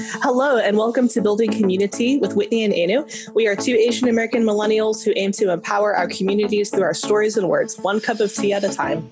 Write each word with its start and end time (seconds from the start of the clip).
Hello, 0.00 0.58
and 0.58 0.76
welcome 0.76 1.08
to 1.08 1.20
Building 1.20 1.50
Community 1.50 2.18
with 2.18 2.34
Whitney 2.34 2.62
and 2.62 2.72
Anu. 2.72 3.04
We 3.34 3.48
are 3.48 3.56
two 3.56 3.74
Asian 3.74 4.08
American 4.08 4.44
millennials 4.44 5.04
who 5.04 5.12
aim 5.16 5.32
to 5.32 5.50
empower 5.50 5.96
our 5.96 6.06
communities 6.06 6.70
through 6.70 6.84
our 6.84 6.94
stories 6.94 7.36
and 7.36 7.48
words, 7.48 7.76
one 7.78 8.00
cup 8.00 8.20
of 8.20 8.32
tea 8.32 8.52
at 8.52 8.62
a 8.62 8.72
time. 8.72 9.08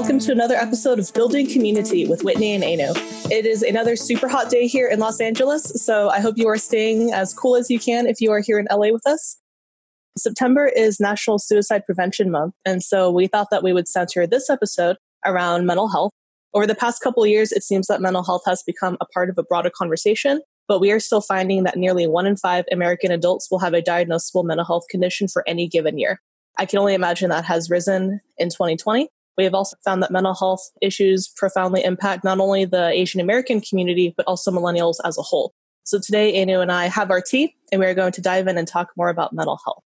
Welcome 0.00 0.18
to 0.18 0.32
another 0.32 0.54
episode 0.54 0.98
of 0.98 1.12
Building 1.12 1.46
Community 1.46 2.08
with 2.08 2.24
Whitney 2.24 2.54
and 2.54 2.64
Anu. 2.64 2.94
It 3.30 3.44
is 3.44 3.62
another 3.62 3.96
super 3.96 4.28
hot 4.28 4.48
day 4.48 4.66
here 4.66 4.88
in 4.88 4.98
Los 4.98 5.20
Angeles, 5.20 5.84
so 5.84 6.08
I 6.08 6.20
hope 6.20 6.38
you 6.38 6.48
are 6.48 6.56
staying 6.56 7.12
as 7.12 7.34
cool 7.34 7.54
as 7.54 7.68
you 7.68 7.78
can 7.78 8.06
if 8.06 8.18
you 8.18 8.30
are 8.30 8.40
here 8.40 8.58
in 8.58 8.66
LA 8.70 8.92
with 8.92 9.06
us. 9.06 9.38
September 10.16 10.64
is 10.68 11.00
National 11.00 11.38
Suicide 11.38 11.84
Prevention 11.84 12.30
Month, 12.30 12.54
and 12.64 12.82
so 12.82 13.10
we 13.10 13.26
thought 13.26 13.48
that 13.50 13.62
we 13.62 13.74
would 13.74 13.86
center 13.86 14.26
this 14.26 14.48
episode 14.48 14.96
around 15.26 15.66
mental 15.66 15.90
health. 15.90 16.12
Over 16.54 16.66
the 16.66 16.74
past 16.74 17.02
couple 17.02 17.26
years, 17.26 17.52
it 17.52 17.62
seems 17.62 17.86
that 17.88 18.00
mental 18.00 18.24
health 18.24 18.42
has 18.46 18.62
become 18.66 18.96
a 19.02 19.06
part 19.12 19.28
of 19.28 19.36
a 19.36 19.42
broader 19.42 19.70
conversation, 19.70 20.40
but 20.66 20.80
we 20.80 20.92
are 20.92 20.98
still 20.98 21.20
finding 21.20 21.64
that 21.64 21.76
nearly 21.76 22.06
one 22.06 22.24
in 22.24 22.38
five 22.38 22.64
American 22.72 23.12
adults 23.12 23.48
will 23.50 23.58
have 23.58 23.74
a 23.74 23.82
diagnosable 23.82 24.46
mental 24.46 24.64
health 24.64 24.84
condition 24.88 25.28
for 25.28 25.46
any 25.46 25.68
given 25.68 25.98
year. 25.98 26.22
I 26.58 26.64
can 26.64 26.78
only 26.78 26.94
imagine 26.94 27.28
that 27.28 27.44
has 27.44 27.68
risen 27.68 28.22
in 28.38 28.48
2020. 28.48 29.10
We 29.40 29.44
have 29.44 29.54
also 29.54 29.74
found 29.82 30.02
that 30.02 30.10
mental 30.10 30.34
health 30.34 30.70
issues 30.82 31.26
profoundly 31.26 31.82
impact 31.82 32.24
not 32.24 32.40
only 32.40 32.66
the 32.66 32.88
Asian 32.88 33.22
American 33.22 33.62
community, 33.62 34.12
but 34.14 34.26
also 34.26 34.50
millennials 34.50 34.96
as 35.02 35.16
a 35.16 35.22
whole. 35.22 35.54
So 35.84 35.98
today, 35.98 36.42
Anu 36.42 36.60
and 36.60 36.70
I 36.70 36.88
have 36.88 37.10
our 37.10 37.22
tea, 37.22 37.56
and 37.72 37.80
we 37.80 37.86
are 37.86 37.94
going 37.94 38.12
to 38.12 38.20
dive 38.20 38.48
in 38.48 38.58
and 38.58 38.68
talk 38.68 38.90
more 38.98 39.08
about 39.08 39.32
mental 39.32 39.58
health. 39.64 39.82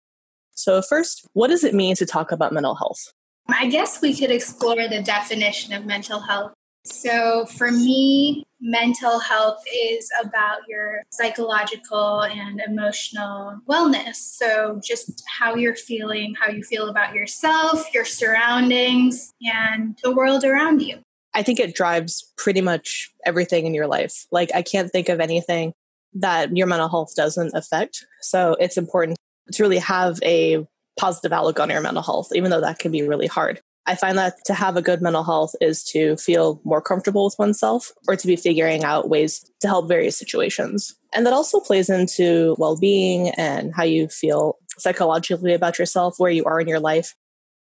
So, 0.53 0.81
first, 0.83 1.27
what 1.33 1.49
does 1.49 1.65
it 1.65 1.75
mean 1.75 1.97
to 1.97 2.07
talk 2.07 2.31
about 2.31 2.53
mental 2.53 2.77
health? 2.77 3.13
I 3.49 3.67
guess 3.67 4.01
we 4.01 4.15
could 4.15 4.31
explore 4.31 4.89
the 4.89 5.03
definition 5.03 5.73
of 5.73 5.85
mental 5.85 6.21
health. 6.21 6.53
So, 6.85 7.45
for 7.47 7.71
me, 7.71 8.45
mental 8.61 9.19
health 9.19 9.63
is 9.73 10.09
about 10.23 10.61
your 10.67 11.03
psychological 11.11 12.23
and 12.23 12.61
emotional 12.67 13.61
wellness. 13.69 14.17
So, 14.17 14.81
just 14.83 15.23
how 15.39 15.55
you're 15.55 15.77
feeling, 15.77 16.35
how 16.41 16.51
you 16.51 16.63
feel 16.63 16.89
about 16.89 17.15
yourself, 17.15 17.93
your 17.93 18.05
surroundings, 18.05 19.31
and 19.43 19.99
the 20.03 20.15
world 20.15 20.45
around 20.45 20.81
you. 20.83 21.01
I 21.35 21.43
think 21.43 21.61
it 21.61 21.75
drives 21.75 22.33
pretty 22.37 22.61
much 22.61 23.11
everything 23.27 23.67
in 23.67 23.75
your 23.75 23.87
life. 23.87 24.27
Like, 24.33 24.51
I 24.55 24.63
can't 24.63 24.91
think 24.91 25.09
of 25.09 25.21
anything 25.21 25.73
that 26.15 26.57
your 26.57 26.67
mental 26.67 26.89
health 26.89 27.15
doesn't 27.15 27.55
affect. 27.55 28.07
So, 28.23 28.57
it's 28.59 28.79
important 28.79 29.19
to 29.53 29.63
really 29.63 29.79
have 29.79 30.19
a 30.23 30.67
positive 30.99 31.33
outlook 31.33 31.61
on 31.61 31.71
your 31.71 31.81
mental 31.81 32.03
health, 32.03 32.31
even 32.35 32.51
though 32.51 32.61
that 32.61 32.79
can 32.79 32.91
be 32.91 33.07
really 33.07 33.27
hard. 33.27 33.61
I 33.87 33.95
find 33.95 34.19
that 34.19 34.37
to 34.47 34.55
have 34.55 34.77
a 34.77 34.83
good 34.83 35.01
mental 35.01 35.25
health 35.25 35.55
is 35.61 35.83
to 35.85 36.17
feel 36.17 36.61
more 36.65 36.83
comfortable 36.83 37.25
with 37.25 37.37
oneself 37.39 37.93
or 38.07 38.17
to 38.17 38.27
be 38.27 38.37
figuring 38.37 38.85
out 38.85 39.09
ways 39.09 39.45
to 39.61 39.69
help 39.69 39.89
various 39.89 40.19
situations. 40.19 40.95
And 41.15 41.27
that 41.27 41.33
also 41.33 41.61
plays 41.61 41.89
into 41.89 42.55
well 42.59 42.79
being 42.79 43.31
and 43.31 43.75
how 43.75 43.85
you 43.85 44.09
feel 44.09 44.59
psychologically 44.79 45.55
about 45.55 45.79
yourself, 45.79 46.17
where 46.19 46.31
you 46.31 46.45
are 46.45 46.61
in 46.61 46.69
your 46.69 46.81
life. 46.81 47.15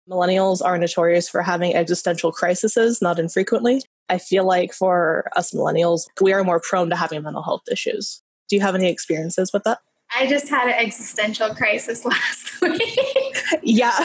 Millennials 0.10 0.64
are 0.64 0.78
notorious 0.78 1.30
for 1.30 1.42
having 1.42 1.76
existential 1.76 2.32
crises, 2.32 3.02
not 3.02 3.20
infrequently. 3.20 3.82
I 4.10 4.18
feel 4.18 4.46
like 4.46 4.74
for 4.74 5.30
us 5.36 5.54
millennials, 5.54 6.04
we 6.22 6.34
are 6.34 6.44
more 6.44 6.60
prone 6.60 6.90
to 6.90 6.96
having 6.96 7.24
mental 7.24 7.44
health 7.44 7.64
issues. 7.72 8.22
Do 8.50 8.56
you 8.56 8.62
have 8.62 8.76
any 8.76 8.90
experiences 8.90 9.52
with 9.54 9.64
that? 9.64 9.80
I 10.16 10.28
just 10.28 10.50
had 10.50 10.68
an 10.68 10.76
existential 10.76 11.56
crisis 11.56 12.06
last 12.06 12.62
week. 12.62 13.00
Yeah. 13.62 13.94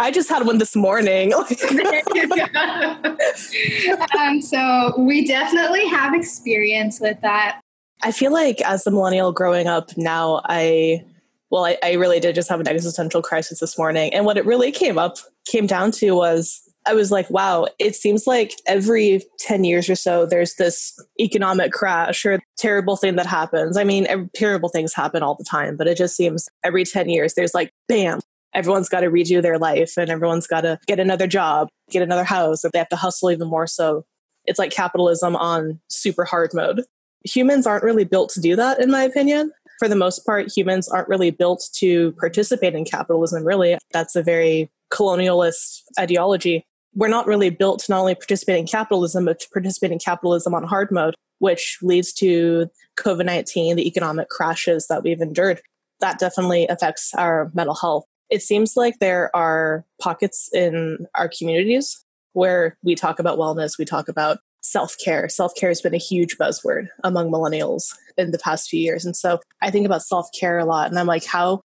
I 0.00 0.10
just 0.12 0.28
had 0.28 0.46
one 0.46 0.58
this 0.58 0.74
morning. 0.74 1.32
um, 4.18 4.40
so 4.40 4.94
we 4.98 5.26
definitely 5.26 5.86
have 5.88 6.14
experience 6.14 7.00
with 7.00 7.20
that. 7.22 7.60
I 8.02 8.12
feel 8.12 8.32
like 8.32 8.60
as 8.62 8.86
a 8.86 8.90
millennial 8.90 9.32
growing 9.32 9.68
up 9.68 9.96
now, 9.96 10.40
I 10.44 11.04
well, 11.50 11.66
I, 11.66 11.76
I 11.82 11.92
really 11.92 12.18
did 12.18 12.34
just 12.34 12.48
have 12.48 12.60
an 12.60 12.68
existential 12.68 13.20
crisis 13.20 13.60
this 13.60 13.76
morning. 13.76 14.12
And 14.14 14.24
what 14.24 14.38
it 14.38 14.46
really 14.46 14.72
came 14.72 14.98
up 14.98 15.18
came 15.46 15.66
down 15.66 15.90
to 15.92 16.12
was 16.12 16.62
I 16.86 16.94
was 16.94 17.10
like, 17.10 17.30
wow, 17.30 17.66
it 17.78 17.94
seems 17.94 18.26
like 18.26 18.54
every 18.66 19.22
10 19.38 19.64
years 19.64 19.88
or 19.88 19.94
so, 19.94 20.26
there's 20.26 20.54
this 20.56 20.98
economic 21.20 21.72
crash 21.72 22.26
or 22.26 22.40
terrible 22.56 22.96
thing 22.96 23.16
that 23.16 23.26
happens. 23.26 23.76
I 23.76 23.84
mean, 23.84 24.28
terrible 24.34 24.68
things 24.68 24.92
happen 24.92 25.22
all 25.22 25.36
the 25.36 25.44
time, 25.44 25.76
but 25.76 25.86
it 25.86 25.96
just 25.96 26.16
seems 26.16 26.48
every 26.64 26.84
10 26.84 27.08
years, 27.08 27.34
there's 27.34 27.54
like, 27.54 27.70
bam, 27.88 28.20
everyone's 28.52 28.88
got 28.88 29.00
to 29.00 29.10
redo 29.10 29.40
their 29.40 29.58
life 29.58 29.96
and 29.96 30.10
everyone's 30.10 30.46
got 30.46 30.62
to 30.62 30.78
get 30.86 30.98
another 30.98 31.26
job, 31.26 31.68
get 31.90 32.02
another 32.02 32.24
house, 32.24 32.64
or 32.64 32.70
they 32.72 32.78
have 32.78 32.88
to 32.88 32.96
hustle 32.96 33.30
even 33.30 33.48
more. 33.48 33.66
So 33.66 34.04
it's 34.44 34.58
like 34.58 34.72
capitalism 34.72 35.36
on 35.36 35.80
super 35.88 36.24
hard 36.24 36.50
mode. 36.52 36.82
Humans 37.24 37.66
aren't 37.66 37.84
really 37.84 38.04
built 38.04 38.30
to 38.30 38.40
do 38.40 38.56
that, 38.56 38.80
in 38.80 38.90
my 38.90 39.04
opinion. 39.04 39.52
For 39.78 39.88
the 39.88 39.96
most 39.96 40.26
part, 40.26 40.50
humans 40.54 40.88
aren't 40.88 41.08
really 41.08 41.30
built 41.30 41.68
to 41.76 42.12
participate 42.12 42.74
in 42.74 42.84
capitalism, 42.84 43.44
really. 43.44 43.78
That's 43.92 44.16
a 44.16 44.22
very 44.22 44.70
colonialist 44.92 45.82
ideology 45.98 46.66
we're 46.94 47.08
not 47.08 47.26
really 47.26 47.50
built 47.50 47.80
to 47.80 47.92
not 47.92 48.00
only 48.00 48.14
participate 48.14 48.58
in 48.58 48.66
capitalism, 48.66 49.24
but 49.24 49.40
to 49.40 49.48
participate 49.50 49.92
in 49.92 49.98
capitalism 49.98 50.54
on 50.54 50.64
hard 50.64 50.90
mode, 50.90 51.14
which 51.38 51.78
leads 51.82 52.12
to 52.14 52.68
COVID 52.98 53.24
19, 53.24 53.76
the 53.76 53.86
economic 53.86 54.28
crashes 54.28 54.86
that 54.88 55.02
we've 55.02 55.20
endured. 55.20 55.60
That 56.00 56.18
definitely 56.18 56.66
affects 56.68 57.14
our 57.14 57.50
mental 57.54 57.74
health. 57.74 58.04
It 58.30 58.42
seems 58.42 58.76
like 58.76 58.98
there 58.98 59.34
are 59.34 59.84
pockets 60.00 60.48
in 60.52 61.06
our 61.14 61.28
communities 61.28 62.04
where 62.32 62.76
we 62.82 62.94
talk 62.94 63.18
about 63.18 63.38
wellness, 63.38 63.78
we 63.78 63.84
talk 63.84 64.08
about 64.08 64.38
self 64.62 64.96
care. 65.02 65.28
Self 65.28 65.54
care 65.54 65.70
has 65.70 65.80
been 65.80 65.94
a 65.94 65.98
huge 65.98 66.36
buzzword 66.38 66.88
among 67.04 67.30
millennials 67.30 67.94
in 68.16 68.30
the 68.30 68.38
past 68.38 68.68
few 68.68 68.80
years. 68.80 69.04
And 69.04 69.16
so 69.16 69.40
I 69.60 69.70
think 69.70 69.86
about 69.86 70.02
self 70.02 70.28
care 70.38 70.58
a 70.58 70.64
lot. 70.64 70.90
And 70.90 70.98
I'm 70.98 71.06
like, 71.06 71.24
how 71.24 71.60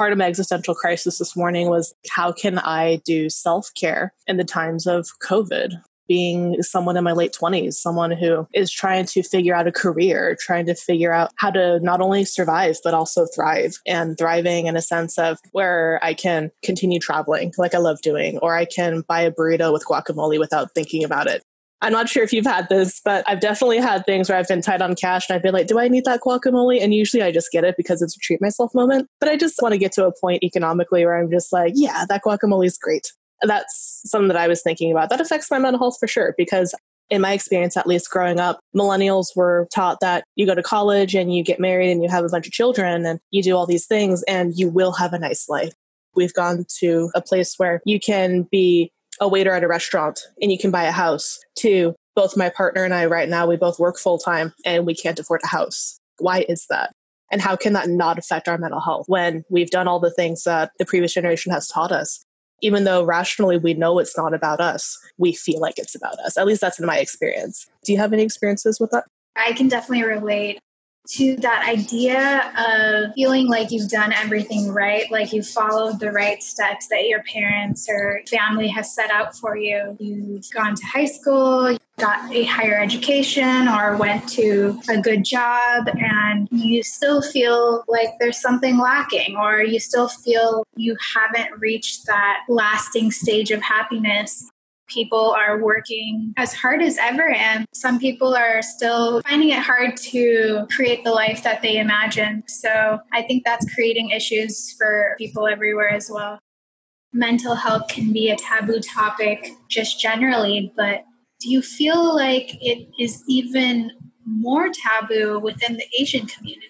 part 0.00 0.12
of 0.12 0.18
my 0.18 0.24
existential 0.24 0.74
crisis 0.74 1.18
this 1.18 1.36
morning 1.36 1.68
was 1.68 1.94
how 2.08 2.32
can 2.32 2.58
I 2.58 3.02
do 3.04 3.28
self 3.28 3.68
care 3.78 4.14
in 4.26 4.38
the 4.38 4.44
times 4.44 4.86
of 4.86 5.08
COVID? 5.22 5.74
Being 6.08 6.62
someone 6.62 6.96
in 6.96 7.04
my 7.04 7.12
late 7.12 7.36
20s, 7.38 7.74
someone 7.74 8.10
who 8.10 8.48
is 8.54 8.72
trying 8.72 9.04
to 9.04 9.22
figure 9.22 9.54
out 9.54 9.68
a 9.68 9.72
career, 9.72 10.38
trying 10.40 10.64
to 10.66 10.74
figure 10.74 11.12
out 11.12 11.32
how 11.36 11.50
to 11.50 11.80
not 11.80 12.00
only 12.00 12.24
survive, 12.24 12.78
but 12.82 12.94
also 12.94 13.26
thrive 13.26 13.74
and 13.86 14.16
thriving 14.16 14.68
in 14.68 14.74
a 14.74 14.80
sense 14.80 15.18
of 15.18 15.38
where 15.52 16.00
I 16.02 16.14
can 16.14 16.50
continue 16.64 16.98
traveling 16.98 17.52
like 17.58 17.74
I 17.74 17.78
love 17.78 18.00
doing, 18.00 18.38
or 18.38 18.56
I 18.56 18.64
can 18.64 19.02
buy 19.06 19.20
a 19.20 19.30
burrito 19.30 19.70
with 19.70 19.84
guacamole 19.84 20.38
without 20.38 20.72
thinking 20.74 21.04
about 21.04 21.26
it. 21.26 21.42
I'm 21.82 21.92
not 21.92 22.08
sure 22.08 22.22
if 22.22 22.32
you've 22.32 22.46
had 22.46 22.68
this, 22.68 23.00
but 23.04 23.24
I've 23.26 23.40
definitely 23.40 23.78
had 23.78 24.04
things 24.04 24.28
where 24.28 24.36
I've 24.36 24.48
been 24.48 24.60
tight 24.60 24.82
on 24.82 24.94
cash 24.94 25.28
and 25.28 25.36
I've 25.36 25.42
been 25.42 25.54
like, 25.54 25.66
do 25.66 25.78
I 25.78 25.88
need 25.88 26.04
that 26.04 26.20
guacamole? 26.20 26.80
And 26.80 26.92
usually 26.92 27.22
I 27.22 27.32
just 27.32 27.50
get 27.50 27.64
it 27.64 27.74
because 27.76 28.02
it's 28.02 28.14
a 28.14 28.18
treat 28.20 28.40
myself 28.40 28.74
moment. 28.74 29.08
But 29.18 29.30
I 29.30 29.36
just 29.36 29.60
want 29.62 29.72
to 29.72 29.78
get 29.78 29.92
to 29.92 30.06
a 30.06 30.12
point 30.20 30.42
economically 30.42 31.04
where 31.04 31.18
I'm 31.18 31.30
just 31.30 31.52
like, 31.52 31.72
yeah, 31.74 32.04
that 32.08 32.22
guacamole 32.22 32.66
is 32.66 32.76
great. 32.76 33.12
That's 33.42 34.02
something 34.04 34.28
that 34.28 34.36
I 34.36 34.46
was 34.46 34.62
thinking 34.62 34.92
about. 34.92 35.08
That 35.08 35.22
affects 35.22 35.50
my 35.50 35.58
mental 35.58 35.80
health 35.80 35.96
for 35.98 36.06
sure 36.06 36.34
because 36.36 36.74
in 37.08 37.22
my 37.22 37.32
experience, 37.32 37.76
at 37.76 37.86
least 37.86 38.10
growing 38.10 38.38
up, 38.38 38.60
millennials 38.76 39.34
were 39.34 39.66
taught 39.74 40.00
that 40.00 40.24
you 40.36 40.46
go 40.46 40.54
to 40.54 40.62
college 40.62 41.14
and 41.14 41.34
you 41.34 41.42
get 41.42 41.58
married 41.58 41.90
and 41.90 42.02
you 42.02 42.08
have 42.10 42.24
a 42.24 42.28
bunch 42.28 42.46
of 42.46 42.52
children 42.52 43.06
and 43.06 43.18
you 43.30 43.42
do 43.42 43.56
all 43.56 43.66
these 43.66 43.86
things 43.86 44.22
and 44.24 44.52
you 44.56 44.68
will 44.68 44.92
have 44.92 45.12
a 45.12 45.18
nice 45.18 45.48
life. 45.48 45.72
We've 46.14 46.34
gone 46.34 46.66
to 46.78 47.10
a 47.14 47.22
place 47.22 47.54
where 47.56 47.80
you 47.84 47.98
can 47.98 48.46
be 48.50 48.92
a 49.20 49.28
waiter 49.28 49.52
at 49.52 49.62
a 49.62 49.68
restaurant 49.68 50.20
and 50.40 50.50
you 50.50 50.58
can 50.58 50.70
buy 50.70 50.84
a 50.84 50.92
house. 50.92 51.38
to 51.58 51.94
both 52.16 52.36
my 52.36 52.48
partner 52.50 52.84
and 52.84 52.92
I 52.92 53.06
right 53.06 53.28
now, 53.28 53.46
we 53.46 53.56
both 53.56 53.78
work 53.78 53.96
full 53.96 54.18
time 54.18 54.52
and 54.64 54.84
we 54.84 54.94
can't 54.94 55.18
afford 55.18 55.40
a 55.44 55.46
house. 55.46 55.98
Why 56.18 56.44
is 56.48 56.66
that? 56.68 56.92
And 57.30 57.40
how 57.40 57.54
can 57.54 57.72
that 57.74 57.88
not 57.88 58.18
affect 58.18 58.48
our 58.48 58.58
mental 58.58 58.80
health 58.80 59.06
when 59.06 59.44
we've 59.48 59.70
done 59.70 59.86
all 59.86 60.00
the 60.00 60.10
things 60.10 60.42
that 60.44 60.72
the 60.78 60.84
previous 60.84 61.14
generation 61.14 61.52
has 61.52 61.68
taught 61.68 61.92
us? 61.92 62.24
Even 62.62 62.84
though 62.84 63.04
rationally 63.04 63.56
we 63.56 63.74
know 63.74 63.98
it's 63.98 64.18
not 64.18 64.34
about 64.34 64.60
us, 64.60 64.98
we 65.16 65.32
feel 65.32 65.60
like 65.60 65.78
it's 65.78 65.94
about 65.94 66.18
us. 66.18 66.36
At 66.36 66.46
least 66.46 66.60
that's 66.60 66.78
in 66.78 66.84
my 66.84 66.98
experience. 66.98 67.66
Do 67.84 67.92
you 67.92 67.98
have 67.98 68.12
any 68.12 68.22
experiences 68.22 68.78
with 68.80 68.90
that? 68.90 69.04
I 69.36 69.52
can 69.52 69.68
definitely 69.68 70.04
relate 70.04 70.58
to 71.08 71.36
that 71.36 71.66
idea 71.68 72.52
of 72.56 73.14
feeling 73.14 73.48
like 73.48 73.70
you've 73.70 73.88
done 73.88 74.12
everything 74.12 74.70
right, 74.70 75.10
like 75.10 75.32
you've 75.32 75.48
followed 75.48 75.98
the 75.98 76.12
right 76.12 76.42
steps 76.42 76.88
that 76.88 77.08
your 77.08 77.22
parents 77.24 77.88
or 77.88 78.22
family 78.30 78.68
has 78.68 78.94
set 78.94 79.10
out 79.10 79.36
for 79.36 79.56
you. 79.56 79.96
You've 79.98 80.48
gone 80.52 80.74
to 80.74 80.86
high 80.86 81.06
school, 81.06 81.76
got 81.98 82.32
a 82.32 82.44
higher 82.44 82.78
education, 82.80 83.66
or 83.68 83.96
went 83.96 84.28
to 84.30 84.80
a 84.88 85.00
good 85.00 85.24
job, 85.24 85.88
and 85.88 86.48
you 86.50 86.82
still 86.82 87.22
feel 87.22 87.84
like 87.88 88.10
there's 88.20 88.40
something 88.40 88.78
lacking, 88.78 89.36
or 89.36 89.62
you 89.62 89.80
still 89.80 90.08
feel 90.08 90.64
you 90.76 90.96
haven't 91.14 91.58
reached 91.58 92.06
that 92.06 92.40
lasting 92.48 93.10
stage 93.10 93.50
of 93.50 93.62
happiness 93.62 94.50
people 94.90 95.34
are 95.38 95.58
working 95.58 96.34
as 96.36 96.52
hard 96.52 96.82
as 96.82 96.98
ever, 96.98 97.28
and 97.28 97.66
some 97.72 97.98
people 97.98 98.34
are 98.34 98.60
still 98.62 99.22
finding 99.22 99.50
it 99.50 99.60
hard 99.60 99.96
to 99.96 100.66
create 100.74 101.04
the 101.04 101.12
life 101.12 101.42
that 101.42 101.62
they 101.62 101.78
imagine. 101.78 102.42
So 102.46 102.98
I 103.12 103.22
think 103.22 103.44
that's 103.44 103.72
creating 103.74 104.10
issues 104.10 104.74
for 104.76 105.14
people 105.18 105.46
everywhere 105.46 105.90
as 105.90 106.10
well. 106.12 106.38
Mental 107.12 107.54
health 107.54 107.88
can 107.88 108.12
be 108.12 108.30
a 108.30 108.36
taboo 108.36 108.80
topic 108.80 109.52
just 109.68 110.00
generally, 110.00 110.72
but 110.76 111.04
do 111.40 111.50
you 111.50 111.62
feel 111.62 112.14
like 112.14 112.56
it 112.60 112.88
is 112.98 113.22
even 113.28 113.90
more 114.26 114.68
taboo 114.68 115.38
within 115.40 115.76
the 115.76 115.86
Asian 115.98 116.26
community? 116.26 116.68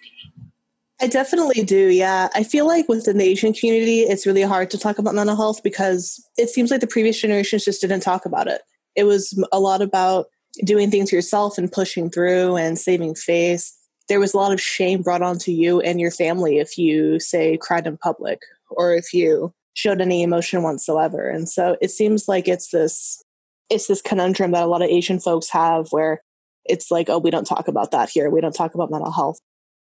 I 1.00 1.06
definitely 1.06 1.62
do. 1.64 1.88
Yeah. 1.88 2.28
I 2.34 2.42
feel 2.42 2.66
like 2.66 2.88
within 2.88 3.16
the 3.16 3.24
Asian 3.24 3.54
community, 3.54 4.00
it's 4.00 4.26
really 4.26 4.42
hard 4.42 4.70
to 4.70 4.78
talk 4.78 4.98
about 4.98 5.14
mental 5.14 5.36
health 5.36 5.62
because 5.62 6.22
it 6.36 6.50
seems 6.50 6.70
like 6.70 6.80
the 6.80 6.86
previous 6.86 7.20
generations 7.20 7.64
just 7.64 7.80
didn't 7.80 8.00
talk 8.00 8.26
about 8.26 8.48
it. 8.48 8.60
It 8.96 9.04
was 9.04 9.42
a 9.50 9.60
lot 9.60 9.80
about 9.80 10.26
doing 10.64 10.90
things 10.90 11.10
yourself 11.10 11.56
and 11.56 11.72
pushing 11.72 12.10
through 12.10 12.56
and 12.56 12.78
saving 12.78 13.14
face. 13.14 13.74
There 14.08 14.20
was 14.20 14.34
a 14.34 14.36
lot 14.36 14.52
of 14.52 14.60
shame 14.60 15.00
brought 15.00 15.22
onto 15.22 15.52
you 15.52 15.80
and 15.80 16.00
your 16.00 16.10
family 16.10 16.58
if 16.58 16.76
you, 16.76 17.18
say, 17.18 17.56
cried 17.56 17.86
in 17.86 17.96
public 17.96 18.40
or 18.70 18.94
if 18.94 19.14
you 19.14 19.54
showed 19.72 20.02
any 20.02 20.22
emotion 20.22 20.62
whatsoever. 20.62 21.28
And 21.30 21.48
so 21.48 21.76
it 21.80 21.90
seems 21.90 22.28
like 22.28 22.46
it's 22.46 22.70
this 22.70 23.24
it's 23.70 23.86
this 23.86 24.02
conundrum 24.02 24.50
that 24.50 24.64
a 24.64 24.66
lot 24.66 24.82
of 24.82 24.88
Asian 24.88 25.20
folks 25.20 25.48
have 25.50 25.86
where 25.92 26.20
it's 26.64 26.90
like, 26.90 27.08
oh, 27.08 27.18
we 27.18 27.30
don't 27.30 27.46
talk 27.46 27.68
about 27.68 27.92
that 27.92 28.10
here. 28.10 28.28
We 28.28 28.40
don't 28.40 28.54
talk 28.54 28.74
about 28.74 28.90
mental 28.90 29.12
health 29.12 29.38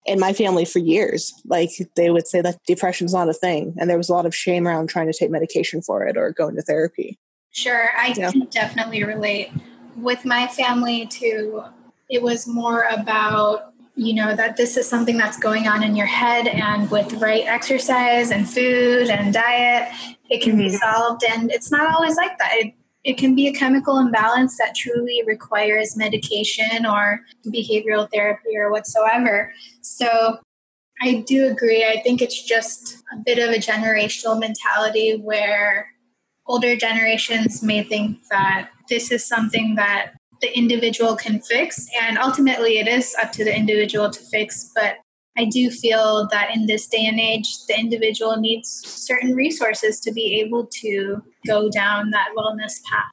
in 0.08 0.20
my 0.20 0.34
family 0.34 0.66
for 0.66 0.80
years. 0.80 1.34
Like 1.46 1.72
they 1.96 2.10
would 2.10 2.28
say 2.28 2.42
that 2.42 2.58
depression's 2.66 3.14
not 3.14 3.30
a 3.30 3.34
thing. 3.34 3.76
And 3.78 3.90
there 3.90 3.98
was 3.98 4.10
a 4.10 4.14
lot 4.14 4.26
of 4.26 4.34
shame 4.34 4.68
around 4.68 4.88
trying 4.88 5.12
to 5.12 5.18
take 5.18 5.30
medication 5.30 5.82
for 5.82 6.06
it 6.08 6.18
or 6.18 6.32
going 6.32 6.56
to 6.56 6.62
therapy. 6.62 7.20
Sure. 7.52 7.90
I 7.98 8.14
yeah. 8.18 8.32
can 8.32 8.46
definitely 8.46 9.04
relate. 9.04 9.52
With 9.96 10.26
my 10.26 10.48
family 10.48 11.08
too, 11.08 11.64
it 12.10 12.22
was 12.22 12.48
more 12.48 12.84
about, 12.84 13.74
you 13.96 14.14
know, 14.14 14.36
that 14.36 14.58
this 14.58 14.78
is 14.78 14.88
something 14.88 15.18
that's 15.18 15.40
going 15.40 15.68
on 15.68 15.84
in 15.84 15.96
your 15.96 16.06
head 16.06 16.48
and 16.48 16.90
with 16.92 17.14
right 17.14 17.46
exercise 17.46 18.32
and 18.32 18.48
food 18.48 19.10
and 19.10 19.34
diet, 19.34 19.92
it 20.30 20.42
can 20.42 20.54
mm-hmm. 20.54 20.68
be 20.68 20.70
solved. 20.70 21.24
And 21.24 21.52
it's 21.52 21.72
not 21.72 21.94
always 21.94 22.16
like 22.16 22.38
that. 22.38 22.52
It, 22.54 22.74
it 23.08 23.18
can 23.18 23.34
be 23.34 23.48
a 23.48 23.54
chemical 23.54 24.00
imbalance 24.00 24.58
that 24.58 24.76
truly 24.76 25.24
requires 25.26 25.96
medication 25.96 26.86
or 26.86 27.22
behavioral 27.48 28.10
therapy 28.14 28.58
or 28.58 28.70
whatsoever. 28.70 29.54
So 29.80 30.40
I 31.02 31.24
do 31.26 31.48
agree. 31.48 31.86
I 31.86 32.02
think 32.02 32.22
it's 32.22 32.44
just 32.44 32.98
a 33.14 33.18
bit 33.26 33.40
of 33.40 33.52
a 33.52 33.60
generational 33.60 34.38
mentality 34.38 35.22
where 35.24 35.88
older 36.48 36.76
generations 36.76 37.64
may 37.64 37.82
think 37.82 38.18
that 38.30 38.72
this 38.90 39.10
is 39.10 39.26
something 39.26 39.76
that 39.76 40.12
the 40.42 40.56
individual 40.58 41.16
can 41.16 41.40
fix. 41.40 41.88
And 42.02 42.18
ultimately, 42.18 42.78
it 42.78 42.90
is 42.90 43.16
up 43.24 43.32
to 43.34 43.46
the 43.46 43.56
individual 43.56 44.10
to 44.10 44.20
fix. 44.20 44.70
But 44.76 44.98
I 45.38 45.46
do 45.46 45.70
feel 45.70 46.28
that 46.32 46.56
in 46.56 46.66
this 46.66 46.88
day 46.88 47.06
and 47.06 47.20
age, 47.20 47.48
the 47.68 47.80
individual 47.80 48.38
needs 48.38 48.82
certain 48.86 49.36
resources 49.36 50.00
to 50.02 50.12
be 50.12 50.40
able 50.42 50.68
to 50.82 51.22
go 51.46 51.70
down 51.70 52.10
that 52.10 52.30
wellness 52.36 52.82
path. 52.90 53.12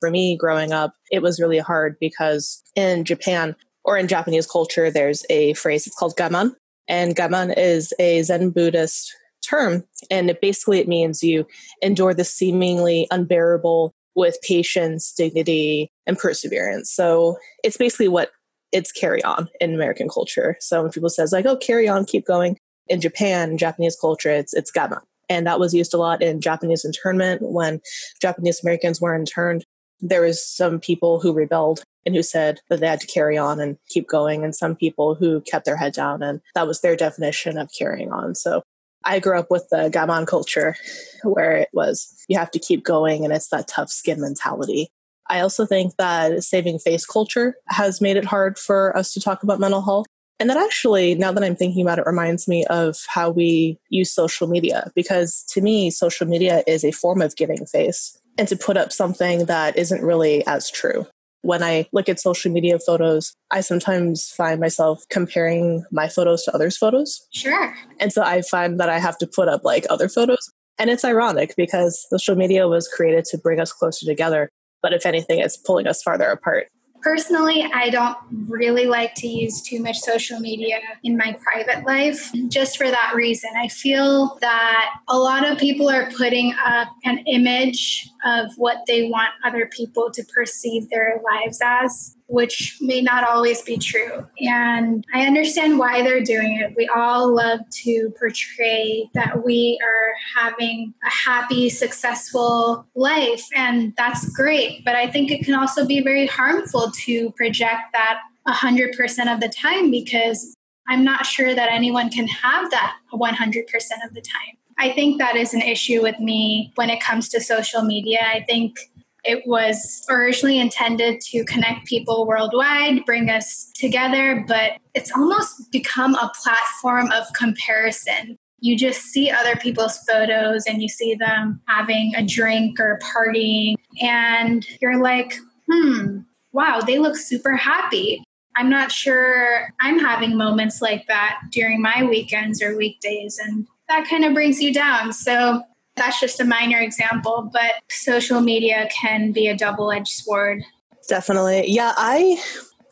For 0.00 0.10
me, 0.10 0.36
growing 0.36 0.72
up, 0.72 0.94
it 1.10 1.20
was 1.20 1.38
really 1.38 1.58
hard 1.58 1.96
because 2.00 2.62
in 2.74 3.04
Japan 3.04 3.54
or 3.84 3.98
in 3.98 4.08
Japanese 4.08 4.46
culture, 4.46 4.90
there's 4.90 5.24
a 5.28 5.52
phrase, 5.54 5.86
it's 5.86 5.96
called 5.96 6.16
gaman. 6.16 6.54
And 6.88 7.14
gaman 7.14 7.54
is 7.56 7.92
a 7.98 8.22
Zen 8.22 8.50
Buddhist 8.50 9.14
term. 9.46 9.84
And 10.10 10.30
it 10.30 10.40
basically 10.40 10.80
it 10.80 10.88
means 10.88 11.22
you 11.22 11.46
endure 11.82 12.14
the 12.14 12.24
seemingly 12.24 13.06
unbearable 13.10 13.92
with 14.14 14.38
patience, 14.42 15.12
dignity, 15.12 15.90
and 16.06 16.18
perseverance. 16.18 16.90
So 16.90 17.36
it's 17.62 17.76
basically 17.76 18.08
what 18.08 18.30
it's 18.72 18.92
carry 18.92 19.22
on 19.24 19.48
in 19.60 19.74
American 19.74 20.08
culture. 20.08 20.56
So 20.60 20.82
when 20.82 20.92
people 20.92 21.10
says 21.10 21.32
like, 21.32 21.46
"Oh, 21.46 21.56
carry 21.56 21.88
on, 21.88 22.04
keep 22.04 22.26
going," 22.26 22.58
in 22.88 23.00
Japan, 23.00 23.58
Japanese 23.58 23.96
culture, 24.00 24.30
it's 24.30 24.54
it's 24.54 24.72
gaman, 24.72 25.02
and 25.28 25.46
that 25.46 25.60
was 25.60 25.74
used 25.74 25.94
a 25.94 25.98
lot 25.98 26.22
in 26.22 26.40
Japanese 26.40 26.84
internment 26.84 27.42
when 27.42 27.80
Japanese 28.20 28.62
Americans 28.62 29.00
were 29.00 29.14
interned. 29.14 29.64
There 30.00 30.22
was 30.22 30.44
some 30.44 30.80
people 30.80 31.20
who 31.20 31.32
rebelled 31.32 31.82
and 32.06 32.14
who 32.14 32.22
said 32.22 32.60
that 32.70 32.80
they 32.80 32.86
had 32.86 33.00
to 33.00 33.06
carry 33.06 33.36
on 33.36 33.60
and 33.60 33.76
keep 33.88 34.08
going, 34.08 34.44
and 34.44 34.54
some 34.54 34.74
people 34.76 35.14
who 35.14 35.40
kept 35.42 35.64
their 35.64 35.76
head 35.76 35.92
down, 35.92 36.22
and 36.22 36.40
that 36.54 36.66
was 36.66 36.80
their 36.80 36.96
definition 36.96 37.58
of 37.58 37.70
carrying 37.76 38.12
on. 38.12 38.34
So 38.34 38.62
I 39.04 39.18
grew 39.18 39.38
up 39.38 39.50
with 39.50 39.66
the 39.70 39.90
gaman 39.90 40.26
culture 40.26 40.76
where 41.22 41.56
it 41.56 41.68
was 41.72 42.14
you 42.28 42.38
have 42.38 42.50
to 42.50 42.58
keep 42.58 42.84
going 42.84 43.24
and 43.24 43.32
it's 43.32 43.48
that 43.48 43.68
tough 43.68 43.90
skin 43.90 44.20
mentality. 44.20 44.88
I 45.30 45.40
also 45.40 45.64
think 45.64 45.94
that 45.96 46.42
saving 46.42 46.80
face 46.80 47.06
culture 47.06 47.54
has 47.68 48.00
made 48.00 48.16
it 48.16 48.24
hard 48.24 48.58
for 48.58 48.94
us 48.96 49.14
to 49.14 49.20
talk 49.20 49.42
about 49.44 49.60
mental 49.60 49.80
health. 49.80 50.06
And 50.40 50.50
that 50.50 50.56
actually, 50.56 51.14
now 51.14 51.32
that 51.32 51.44
I'm 51.44 51.54
thinking 51.54 51.82
about 51.82 51.98
it, 51.98 52.06
reminds 52.06 52.48
me 52.48 52.64
of 52.66 52.96
how 53.08 53.30
we 53.30 53.78
use 53.90 54.10
social 54.10 54.48
media. 54.48 54.90
Because 54.94 55.44
to 55.50 55.60
me, 55.60 55.90
social 55.90 56.26
media 56.26 56.64
is 56.66 56.84
a 56.84 56.90
form 56.90 57.22
of 57.22 57.36
giving 57.36 57.64
face 57.66 58.18
and 58.38 58.48
to 58.48 58.56
put 58.56 58.76
up 58.76 58.92
something 58.92 59.44
that 59.44 59.78
isn't 59.78 60.02
really 60.02 60.44
as 60.46 60.70
true. 60.70 61.06
When 61.42 61.62
I 61.62 61.86
look 61.92 62.08
at 62.08 62.18
social 62.18 62.50
media 62.50 62.78
photos, 62.78 63.32
I 63.50 63.60
sometimes 63.60 64.30
find 64.30 64.60
myself 64.60 65.04
comparing 65.10 65.84
my 65.92 66.08
photos 66.08 66.42
to 66.44 66.54
others' 66.54 66.76
photos. 66.76 67.26
Sure. 67.32 67.74
And 67.98 68.12
so 68.12 68.22
I 68.22 68.42
find 68.42 68.80
that 68.80 68.88
I 68.88 68.98
have 68.98 69.16
to 69.18 69.26
put 69.26 69.48
up 69.48 69.62
like 69.62 69.86
other 69.88 70.08
photos. 70.08 70.50
And 70.78 70.90
it's 70.90 71.04
ironic 71.04 71.54
because 71.56 72.06
social 72.08 72.34
media 72.34 72.66
was 72.66 72.88
created 72.88 73.26
to 73.26 73.38
bring 73.38 73.60
us 73.60 73.72
closer 73.72 74.06
together. 74.06 74.48
But 74.82 74.92
if 74.92 75.06
anything, 75.06 75.40
it's 75.40 75.56
pulling 75.56 75.86
us 75.86 76.02
farther 76.02 76.26
apart. 76.26 76.68
Personally, 77.02 77.66
I 77.72 77.88
don't 77.88 78.16
really 78.46 78.84
like 78.86 79.14
to 79.16 79.26
use 79.26 79.62
too 79.62 79.80
much 79.80 79.98
social 79.98 80.38
media 80.38 80.80
in 81.02 81.16
my 81.16 81.34
private 81.42 81.86
life 81.86 82.30
just 82.48 82.76
for 82.76 82.90
that 82.90 83.12
reason. 83.14 83.48
I 83.56 83.68
feel 83.68 84.36
that 84.42 84.90
a 85.08 85.16
lot 85.16 85.50
of 85.50 85.56
people 85.56 85.88
are 85.88 86.10
putting 86.10 86.54
up 86.66 86.88
an 87.04 87.18
image 87.26 88.06
of 88.24 88.50
what 88.56 88.78
they 88.86 89.08
want 89.08 89.30
other 89.44 89.66
people 89.66 90.10
to 90.12 90.22
perceive 90.24 90.90
their 90.90 91.20
lives 91.24 91.60
as 91.64 92.16
which 92.30 92.78
may 92.80 93.00
not 93.00 93.28
always 93.28 93.60
be 93.60 93.76
true. 93.76 94.24
And 94.38 95.04
I 95.12 95.26
understand 95.26 95.78
why 95.78 96.02
they're 96.02 96.22
doing 96.22 96.58
it. 96.60 96.74
We 96.76 96.88
all 96.94 97.34
love 97.34 97.60
to 97.82 98.14
portray 98.18 99.10
that 99.14 99.44
we 99.44 99.78
are 99.82 100.12
having 100.40 100.94
a 101.04 101.10
happy, 101.10 101.68
successful 101.68 102.86
life, 102.94 103.44
and 103.54 103.92
that's 103.96 104.30
great. 104.30 104.84
But 104.84 104.94
I 104.94 105.08
think 105.08 105.32
it 105.32 105.44
can 105.44 105.54
also 105.54 105.84
be 105.84 106.00
very 106.00 106.28
harmful 106.28 106.92
to 107.04 107.30
project 107.32 107.82
that 107.92 108.20
100% 108.46 109.34
of 109.34 109.40
the 109.40 109.48
time 109.48 109.90
because 109.90 110.54
I'm 110.88 111.04
not 111.04 111.26
sure 111.26 111.52
that 111.54 111.72
anyone 111.72 112.10
can 112.10 112.28
have 112.28 112.70
that 112.70 112.96
100% 113.12 113.64
of 114.06 114.14
the 114.14 114.20
time. 114.20 114.56
I 114.78 114.92
think 114.92 115.18
that 115.18 115.36
is 115.36 115.52
an 115.52 115.62
issue 115.62 116.00
with 116.00 116.18
me 116.20 116.72
when 116.76 116.90
it 116.90 117.02
comes 117.02 117.28
to 117.30 117.40
social 117.40 117.82
media. 117.82 118.20
I 118.22 118.44
think 118.48 118.76
it 119.24 119.46
was 119.46 120.04
originally 120.08 120.58
intended 120.58 121.20
to 121.20 121.44
connect 121.44 121.86
people 121.86 122.26
worldwide, 122.26 123.04
bring 123.04 123.30
us 123.30 123.70
together, 123.74 124.44
but 124.46 124.72
it's 124.94 125.12
almost 125.12 125.70
become 125.70 126.14
a 126.14 126.32
platform 126.42 127.10
of 127.12 127.24
comparison. 127.34 128.36
You 128.60 128.76
just 128.76 129.02
see 129.02 129.30
other 129.30 129.56
people's 129.56 129.98
photos 130.08 130.66
and 130.66 130.82
you 130.82 130.88
see 130.88 131.14
them 131.14 131.60
having 131.66 132.14
a 132.14 132.24
drink 132.24 132.78
or 132.78 132.98
partying, 133.02 133.76
and 134.00 134.66
you're 134.80 135.02
like, 135.02 135.38
hmm, 135.70 136.18
wow, 136.52 136.80
they 136.80 136.98
look 136.98 137.16
super 137.16 137.56
happy. 137.56 138.22
I'm 138.56 138.68
not 138.68 138.92
sure 138.92 139.68
I'm 139.80 139.98
having 139.98 140.36
moments 140.36 140.82
like 140.82 141.06
that 141.06 141.40
during 141.52 141.80
my 141.80 142.02
weekends 142.02 142.62
or 142.62 142.76
weekdays, 142.76 143.38
and 143.42 143.66
that 143.88 144.06
kind 144.08 144.24
of 144.24 144.34
brings 144.34 144.60
you 144.60 144.74
down. 144.74 145.12
So 145.12 145.62
that's 146.00 146.18
just 146.18 146.40
a 146.40 146.44
minor 146.44 146.78
example, 146.78 147.50
but 147.52 147.72
social 147.90 148.40
media 148.40 148.88
can 149.00 149.32
be 149.32 149.46
a 149.46 149.56
double 149.56 149.92
edged 149.92 150.08
sword. 150.08 150.64
Definitely. 151.08 151.70
Yeah, 151.70 151.92
I 151.96 152.42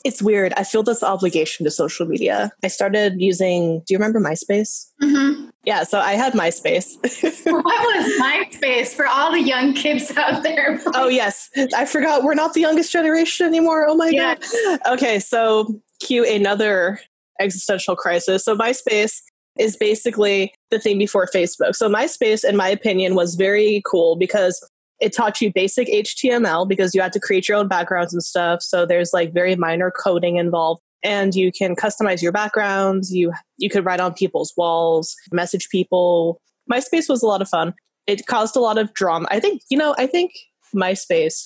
it's 0.05 0.23
weird. 0.23 0.53
I 0.57 0.65
feel 0.65 0.83
this 0.83 1.03
obligation 1.03 1.65
to 1.65 1.71
social 1.71 2.07
media. 2.07 2.51
I 2.63 2.69
started 2.69 3.15
using, 3.21 3.81
do 3.81 3.95
you 3.95 3.99
remember 3.99 4.21
MySpace? 4.21 4.91
Mm-hmm. 5.03 5.49
Yeah, 5.65 5.83
so 5.83 5.99
I 6.01 6.13
had 6.13 6.35
MySpace. 6.35 6.97
what 7.45 7.65
was 7.65 8.21
MySpace 8.21 8.95
for 8.95 9.07
all 9.07 9.33
the 9.33 9.43
young 9.43 9.75
kids 9.75 10.17
out 10.17 10.43
there? 10.43 10.81
oh, 10.95 11.09
yes. 11.09 11.51
I 11.75 11.85
forgot 11.85 12.23
we're 12.23 12.35
not 12.35 12.55
the 12.55 12.61
youngest 12.61 12.93
generation 12.93 13.47
anymore. 13.47 13.87
Oh 13.89 13.97
my 13.97 14.09
yeah. 14.09 14.37
God. 14.37 14.81
Okay, 14.95 15.19
so 15.19 15.81
cue 16.01 16.25
another 16.25 17.01
existential 17.41 17.97
crisis. 17.97 18.45
So 18.45 18.57
MySpace 18.57 19.21
is 19.59 19.77
basically 19.77 20.55
the 20.71 20.79
thing 20.79 20.99
before 20.99 21.29
Facebook. 21.35 21.75
So 21.75 21.89
MySpace, 21.89 22.49
in 22.49 22.57
my 22.57 22.69
opinion, 22.69 23.15
was 23.15 23.35
very 23.35 23.83
cool 23.85 24.17
because 24.17 24.65
it 25.01 25.13
taught 25.13 25.41
you 25.41 25.53
basic 25.53 25.89
HTML 25.89 26.69
because 26.69 26.95
you 26.95 27.01
had 27.01 27.13
to 27.13 27.21
create 27.21 27.49
your 27.49 27.59
own 27.59 27.69
backgrounds 27.69 28.13
and 28.13 28.23
stuff. 28.23 28.63
So 28.63 28.87
there's 28.87 29.13
like 29.13 29.33
very 29.33 29.57
minor 29.57 29.91
coding 29.91 30.37
involved. 30.37 30.83
And 31.05 31.35
you 31.35 31.53
can 31.53 31.77
customize 31.77 32.23
your 32.23 32.33
backgrounds. 32.33 33.15
You 33.15 33.33
you 33.57 33.71
could 33.71 33.85
write 33.85 34.01
on 34.01 34.15
people's 34.15 34.53
walls, 34.57 35.15
message 35.31 35.69
people. 35.69 36.41
MySpace 36.71 37.09
was 37.09 37.23
a 37.23 37.27
lot 37.27 37.41
of 37.41 37.49
fun. 37.49 37.75
It 38.09 38.27
caused 38.27 38.57
a 38.57 38.61
lot 38.61 38.79
of 38.79 38.93
drama. 38.95 39.29
I 39.31 39.39
think, 39.39 39.63
you 39.71 39.79
know, 39.79 39.95
I 39.97 40.07
think 40.07 40.33
MySpace 40.75 41.45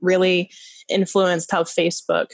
really 0.00 0.50
influenced 0.88 1.52
how 1.52 1.62
Facebook, 1.62 2.26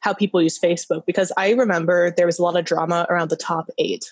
how 0.00 0.12
people 0.12 0.40
use 0.40 0.58
Facebook. 0.58 1.04
Because 1.04 1.32
I 1.36 1.50
remember 1.50 2.14
there 2.16 2.26
was 2.26 2.38
a 2.38 2.42
lot 2.42 2.56
of 2.56 2.64
drama 2.64 3.06
around 3.10 3.30
the 3.30 3.36
top 3.36 3.66
eight 3.78 4.04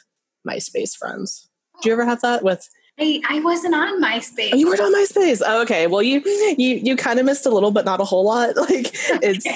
MySpace 0.49 0.97
friends. 0.97 1.49
Do 1.83 1.89
you 1.89 1.95
ever 1.95 2.05
have 2.05 2.21
that 2.23 2.43
with? 2.43 2.69
I, 3.01 3.21
I 3.29 3.41
wasn't 3.41 3.75
on 3.75 4.03
MySpace. 4.03 4.51
Oh, 4.53 4.57
you 4.57 4.69
weren't 4.69 4.81
on 4.81 4.95
MySpace. 4.95 5.43
Oh, 5.45 5.63
okay. 5.63 5.87
Well, 5.87 6.03
you 6.03 6.23
you 6.59 6.77
you 6.77 6.97
kind 6.97 7.19
of 7.19 7.27
missed 7.27 7.47
a 7.47 7.51
little, 7.51 7.71
but 7.71 7.85
not 7.85 8.01
a 8.01 8.05
whole 8.05 8.25
lot. 8.25 8.51
Like 8.57 8.91
it's, 9.23 9.47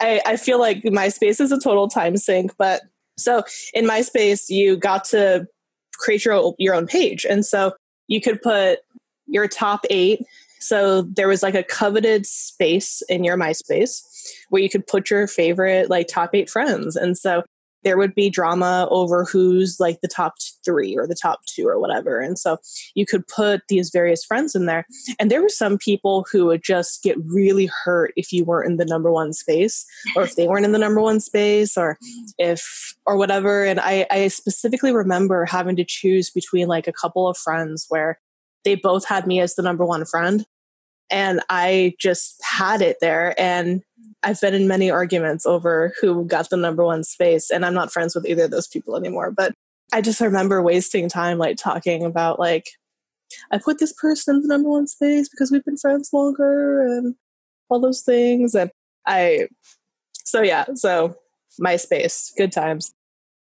I, 0.00 0.20
I 0.26 0.36
feel 0.36 0.60
like 0.60 0.82
MySpace 0.82 1.40
is 1.40 1.50
a 1.50 1.58
total 1.58 1.88
time 1.88 2.16
sink. 2.16 2.52
But 2.58 2.82
so 3.16 3.42
in 3.72 3.86
MySpace, 3.86 4.48
you 4.48 4.76
got 4.76 5.04
to 5.06 5.46
create 5.94 6.24
your 6.24 6.54
your 6.58 6.74
own 6.74 6.86
page, 6.86 7.24
and 7.24 7.44
so 7.44 7.72
you 8.06 8.20
could 8.20 8.40
put 8.42 8.80
your 9.26 9.48
top 9.48 9.84
eight. 9.90 10.20
So 10.60 11.02
there 11.02 11.28
was 11.28 11.42
like 11.42 11.54
a 11.54 11.62
coveted 11.62 12.26
space 12.26 13.02
in 13.08 13.24
your 13.24 13.36
MySpace 13.36 14.02
where 14.48 14.62
you 14.62 14.70
could 14.70 14.86
put 14.86 15.10
your 15.10 15.26
favorite 15.26 15.90
like 15.90 16.06
top 16.08 16.30
eight 16.34 16.48
friends. 16.48 16.96
And 16.96 17.18
so 17.18 17.42
there 17.84 17.98
would 17.98 18.14
be 18.14 18.30
drama 18.30 18.88
over 18.90 19.24
who's 19.24 19.78
like 19.78 20.00
the 20.00 20.08
top 20.08 20.34
three 20.64 20.96
or 20.96 21.06
the 21.06 21.14
top 21.14 21.40
two 21.46 21.68
or 21.68 21.78
whatever. 21.78 22.18
And 22.18 22.38
so 22.38 22.58
you 22.94 23.06
could 23.06 23.26
put 23.28 23.62
these 23.68 23.90
various 23.90 24.24
friends 24.24 24.54
in 24.54 24.66
there. 24.66 24.86
And 25.18 25.30
there 25.30 25.42
were 25.42 25.48
some 25.48 25.78
people 25.78 26.26
who 26.32 26.46
would 26.46 26.62
just 26.62 27.02
get 27.02 27.16
really 27.24 27.68
hurt 27.84 28.12
if 28.16 28.32
you 28.32 28.44
weren't 28.44 28.70
in 28.70 28.76
the 28.78 28.84
number 28.84 29.12
one 29.12 29.32
space 29.32 29.84
or 30.16 30.22
if 30.22 30.36
they 30.36 30.48
weren't 30.48 30.64
in 30.64 30.72
the 30.72 30.78
number 30.78 31.00
one 31.00 31.20
space 31.20 31.76
or 31.76 31.98
if 32.38 32.94
or 33.06 33.16
whatever. 33.16 33.64
And 33.64 33.78
I, 33.80 34.06
I 34.10 34.28
specifically 34.28 34.92
remember 34.92 35.44
having 35.44 35.76
to 35.76 35.84
choose 35.84 36.30
between 36.30 36.68
like 36.68 36.88
a 36.88 36.92
couple 36.92 37.28
of 37.28 37.36
friends 37.36 37.86
where 37.88 38.18
they 38.64 38.74
both 38.74 39.06
had 39.06 39.26
me 39.26 39.40
as 39.40 39.54
the 39.54 39.62
number 39.62 39.84
one 39.84 40.04
friend. 40.04 40.46
And 41.10 41.40
I 41.50 41.94
just 41.98 42.40
had 42.42 42.80
it 42.80 42.98
there. 43.00 43.34
And 43.38 43.82
I've 44.22 44.40
been 44.40 44.54
in 44.54 44.68
many 44.68 44.90
arguments 44.90 45.44
over 45.46 45.92
who 46.00 46.24
got 46.24 46.50
the 46.50 46.56
number 46.56 46.84
one 46.84 47.04
space. 47.04 47.50
And 47.50 47.64
I'm 47.64 47.74
not 47.74 47.92
friends 47.92 48.14
with 48.14 48.26
either 48.26 48.44
of 48.44 48.50
those 48.50 48.68
people 48.68 48.96
anymore. 48.96 49.30
But 49.30 49.52
I 49.92 50.00
just 50.00 50.20
remember 50.20 50.62
wasting 50.62 51.08
time 51.08 51.38
like 51.38 51.56
talking 51.56 52.04
about 52.04 52.38
like, 52.38 52.66
I 53.50 53.58
put 53.58 53.78
this 53.78 53.92
person 53.92 54.36
in 54.36 54.42
the 54.42 54.48
number 54.48 54.70
one 54.70 54.86
space 54.86 55.28
because 55.28 55.50
we've 55.50 55.64
been 55.64 55.76
friends 55.76 56.10
longer 56.12 56.82
and 56.82 57.14
all 57.68 57.80
those 57.80 58.02
things. 58.02 58.54
And 58.54 58.70
I, 59.06 59.48
so 60.14 60.42
yeah, 60.42 60.64
so 60.74 61.16
MySpace, 61.60 62.34
good 62.36 62.52
times. 62.52 62.92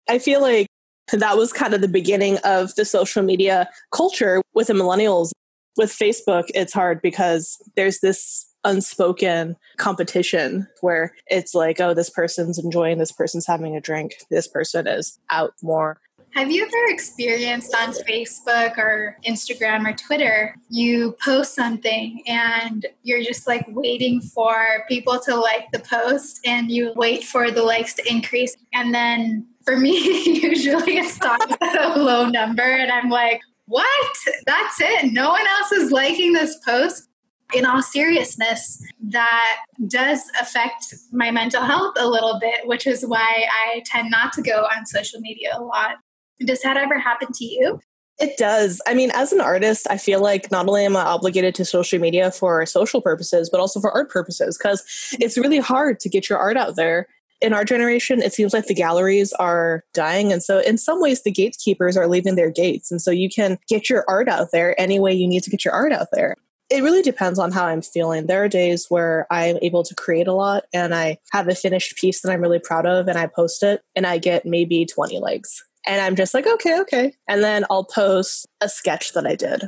I 0.09 0.19
feel 0.19 0.41
like 0.41 0.67
that 1.13 1.37
was 1.37 1.53
kind 1.53 1.75
of 1.75 1.81
the 1.81 1.89
beginning 1.89 2.39
of 2.45 2.75
the 2.75 2.85
social 2.85 3.23
media 3.23 3.69
culture 3.93 4.43
with 4.55 4.69
the 4.69 4.73
millennials. 4.73 5.33
With 5.77 5.91
Facebook, 5.91 6.45
it's 6.55 6.73
hard 6.73 7.01
because 7.01 7.63
there's 7.77 8.01
this 8.01 8.47
unspoken 8.65 9.57
competition 9.79 10.69
where 10.81 11.15
it's 11.27 11.55
like, 11.55 11.81
oh, 11.81 11.95
this 11.95 12.11
person's 12.11 12.59
enjoying, 12.59 12.99
this 12.99 13.13
person's 13.13 13.47
having 13.47 13.77
a 13.77 13.81
drink, 13.81 14.15
this 14.31 14.47
person 14.47 14.87
is 14.87 15.19
out 15.31 15.55
more. 15.63 16.01
Have 16.35 16.53
you 16.53 16.63
ever 16.63 16.93
experienced 16.95 17.75
on 17.75 17.93
Facebook 17.93 18.79
or 18.79 19.17
Instagram 19.27 19.85
or 19.85 19.97
Twitter, 19.97 20.55
you 20.69 21.17
post 21.25 21.57
something 21.57 22.23
and 22.27 22.87
you're 23.03 23.23
just 23.23 23.49
like 23.49 23.65
waiting 23.69 24.21
for 24.21 24.85
people 24.89 25.19
to 25.21 25.35
like 25.35 25.73
the 25.73 25.81
post 25.81 26.41
and 26.47 26.71
you 26.71 26.93
wait 26.95 27.25
for 27.25 27.51
the 27.51 27.65
likes 27.65 27.95
to 27.95 28.09
increase 28.09 28.57
and 28.73 28.95
then 28.95 29.47
for 29.65 29.77
me, 29.77 29.93
usually 30.41 30.99
it 30.99 31.11
stops 31.11 31.55
at 31.61 31.97
a 31.97 32.01
low 32.01 32.29
number, 32.29 32.63
and 32.63 32.91
I'm 32.91 33.11
like, 33.11 33.41
what? 33.71 34.17
That's 34.47 34.81
it. 34.81 35.13
No 35.13 35.31
one 35.31 35.47
else 35.47 35.73
is 35.73 35.91
liking 35.91 36.33
this 36.33 36.59
post. 36.65 37.07
In 37.53 37.67
all 37.67 37.83
seriousness, 37.83 38.81
that 39.09 39.57
does 39.89 40.23
affect 40.41 40.95
my 41.11 41.33
mental 41.33 41.65
health 41.65 41.95
a 41.99 42.07
little 42.07 42.39
bit, 42.39 42.65
which 42.67 42.87
is 42.87 43.05
why 43.05 43.45
I 43.51 43.83
tend 43.87 44.09
not 44.09 44.33
to 44.35 44.43
go 44.43 44.69
on 44.77 44.87
social 44.87 45.21
media 45.21 45.57
a 45.57 45.61
lot. 45.61 45.97
Does 46.39 46.63
that 46.63 46.77
ever 46.77 46.99
happen 47.01 47.29
to 47.33 47.45
you? 47.45 47.81
It 48.21 48.37
does. 48.37 48.81
I 48.87 48.95
mean, 48.95 49.11
as 49.15 49.33
an 49.33 49.41
artist, 49.41 49.89
I 49.91 49.97
feel 49.99 50.21
like 50.21 50.51
not 50.53 50.69
only 50.69 50.85
am 50.85 50.97
I 50.97 51.01
obligated 51.01 51.57
to 51.57 51.65
social 51.65 51.99
media 51.99 52.31
for 52.31 52.65
social 52.67 53.01
purposes, 53.01 53.51
but 53.51 53.59
also 53.61 53.81
for 53.81 53.91
art 53.91 54.11
purposes, 54.11 54.57
because 54.57 54.85
it's 55.19 55.37
really 55.37 55.59
hard 55.59 55.99
to 56.01 56.09
get 56.09 56.29
your 56.29 56.39
art 56.39 56.57
out 56.57 56.77
there 56.77 57.09
in 57.41 57.53
our 57.53 57.65
generation, 57.65 58.23
it 58.23 58.33
seems 58.33 58.53
like 58.53 58.67
the 58.67 58.75
galleries 58.75 59.33
are 59.35 59.85
dying. 59.95 60.33
And 60.33 60.43
so, 60.43 60.59
in 60.61 60.79
some 60.79 61.01
ways, 61.01 61.23
the 61.23 61.31
gatekeepers 61.31 61.97
are 61.97 62.07
leaving 62.07 62.37
their 62.37 62.51
gates. 62.51 62.91
And 62.91 63.01
so, 63.01 63.11
you 63.11 63.29
can 63.29 63.59
get 63.69 63.89
your 63.89 64.05
art 64.09 64.29
out 64.29 64.49
there 64.53 64.79
any 64.81 64.99
way 65.01 65.13
you 65.13 65.27
need 65.27 65.43
to 65.45 65.51
get 65.51 65.65
your 65.65 65.75
art 65.75 65.93
out 65.93 66.09
there. 66.13 66.35
It 66.69 66.83
really 66.85 67.03
depends 67.03 67.39
on 67.39 67.51
how 67.51 67.67
I'm 67.67 67.83
feeling. 67.83 68.27
There 68.27 68.45
are 68.45 68.49
days 68.49 68.87
where 68.89 69.27
I'm 69.31 69.59
able 69.61 69.83
to 69.83 69.95
create 69.97 70.29
a 70.29 70.33
lot 70.33 70.65
and 70.73 70.95
I 70.95 71.19
have 71.33 71.49
a 71.49 71.55
finished 71.55 71.97
piece 71.97 72.21
that 72.21 72.31
I'm 72.31 72.41
really 72.41 72.61
proud 72.61 72.87
of 72.87 73.09
and 73.09 73.19
I 73.19 73.27
post 73.27 73.65
it 73.65 73.83
and 73.97 74.07
I 74.07 74.19
get 74.19 74.47
maybe 74.47 74.87
20 74.87 75.19
likes. 75.19 75.65
And 75.85 76.01
I'm 76.01 76.15
just 76.15 76.33
like, 76.33 76.47
okay, 76.47 76.79
okay. 76.83 77.13
And 77.27 77.43
then 77.43 77.65
I'll 77.71 77.85
post 77.85 78.47
a 78.61 78.69
sketch 78.69 79.15
that 79.15 79.27
I 79.27 79.35
did 79.35 79.65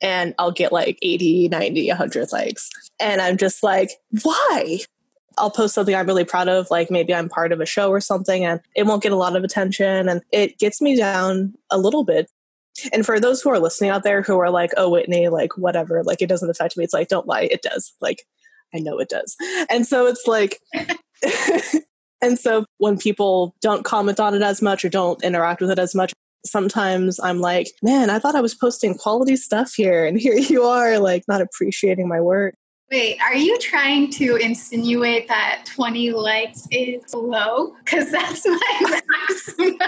and 0.00 0.34
I'll 0.38 0.52
get 0.52 0.72
like 0.72 0.98
80, 1.02 1.48
90, 1.48 1.88
100 1.88 2.32
likes. 2.32 2.70
And 3.00 3.20
I'm 3.20 3.36
just 3.36 3.62
like, 3.62 3.90
why? 4.22 4.78
I'll 5.38 5.50
post 5.50 5.74
something 5.74 5.94
I'm 5.94 6.06
really 6.06 6.24
proud 6.24 6.48
of, 6.48 6.70
like 6.70 6.90
maybe 6.90 7.14
I'm 7.14 7.28
part 7.28 7.52
of 7.52 7.60
a 7.60 7.66
show 7.66 7.90
or 7.90 8.00
something, 8.00 8.44
and 8.44 8.60
it 8.74 8.86
won't 8.86 9.02
get 9.02 9.12
a 9.12 9.16
lot 9.16 9.36
of 9.36 9.44
attention. 9.44 10.08
And 10.08 10.22
it 10.32 10.58
gets 10.58 10.80
me 10.80 10.96
down 10.96 11.54
a 11.70 11.78
little 11.78 12.04
bit. 12.04 12.30
And 12.92 13.06
for 13.06 13.18
those 13.18 13.40
who 13.40 13.50
are 13.50 13.58
listening 13.58 13.90
out 13.90 14.02
there 14.02 14.22
who 14.22 14.38
are 14.38 14.50
like, 14.50 14.72
oh, 14.76 14.90
Whitney, 14.90 15.28
like 15.28 15.56
whatever, 15.56 16.02
like 16.04 16.20
it 16.20 16.28
doesn't 16.28 16.50
affect 16.50 16.76
me, 16.76 16.84
it's 16.84 16.92
like, 16.92 17.08
don't 17.08 17.26
lie, 17.26 17.48
it 17.50 17.62
does. 17.62 17.94
Like, 18.00 18.26
I 18.74 18.78
know 18.78 18.98
it 18.98 19.08
does. 19.08 19.36
And 19.70 19.86
so 19.86 20.06
it's 20.06 20.26
like, 20.26 20.60
and 22.22 22.38
so 22.38 22.64
when 22.78 22.98
people 22.98 23.54
don't 23.62 23.84
comment 23.84 24.20
on 24.20 24.34
it 24.34 24.42
as 24.42 24.60
much 24.60 24.84
or 24.84 24.88
don't 24.88 25.22
interact 25.24 25.60
with 25.60 25.70
it 25.70 25.78
as 25.78 25.94
much, 25.94 26.12
sometimes 26.44 27.18
I'm 27.20 27.40
like, 27.40 27.68
man, 27.82 28.10
I 28.10 28.18
thought 28.18 28.36
I 28.36 28.40
was 28.40 28.54
posting 28.54 28.96
quality 28.96 29.36
stuff 29.36 29.74
here. 29.74 30.04
And 30.04 30.18
here 30.18 30.34
you 30.38 30.62
are, 30.64 30.98
like, 30.98 31.24
not 31.28 31.40
appreciating 31.40 32.08
my 32.08 32.20
work. 32.20 32.54
Wait, 32.90 33.18
are 33.20 33.34
you 33.34 33.58
trying 33.58 34.10
to 34.12 34.36
insinuate 34.36 35.26
that 35.26 35.64
20 35.74 36.12
likes 36.12 36.68
is 36.70 37.02
low? 37.12 37.74
Because 37.84 38.12
that's 38.12 38.46
my 38.46 39.00
maximum. 39.28 39.78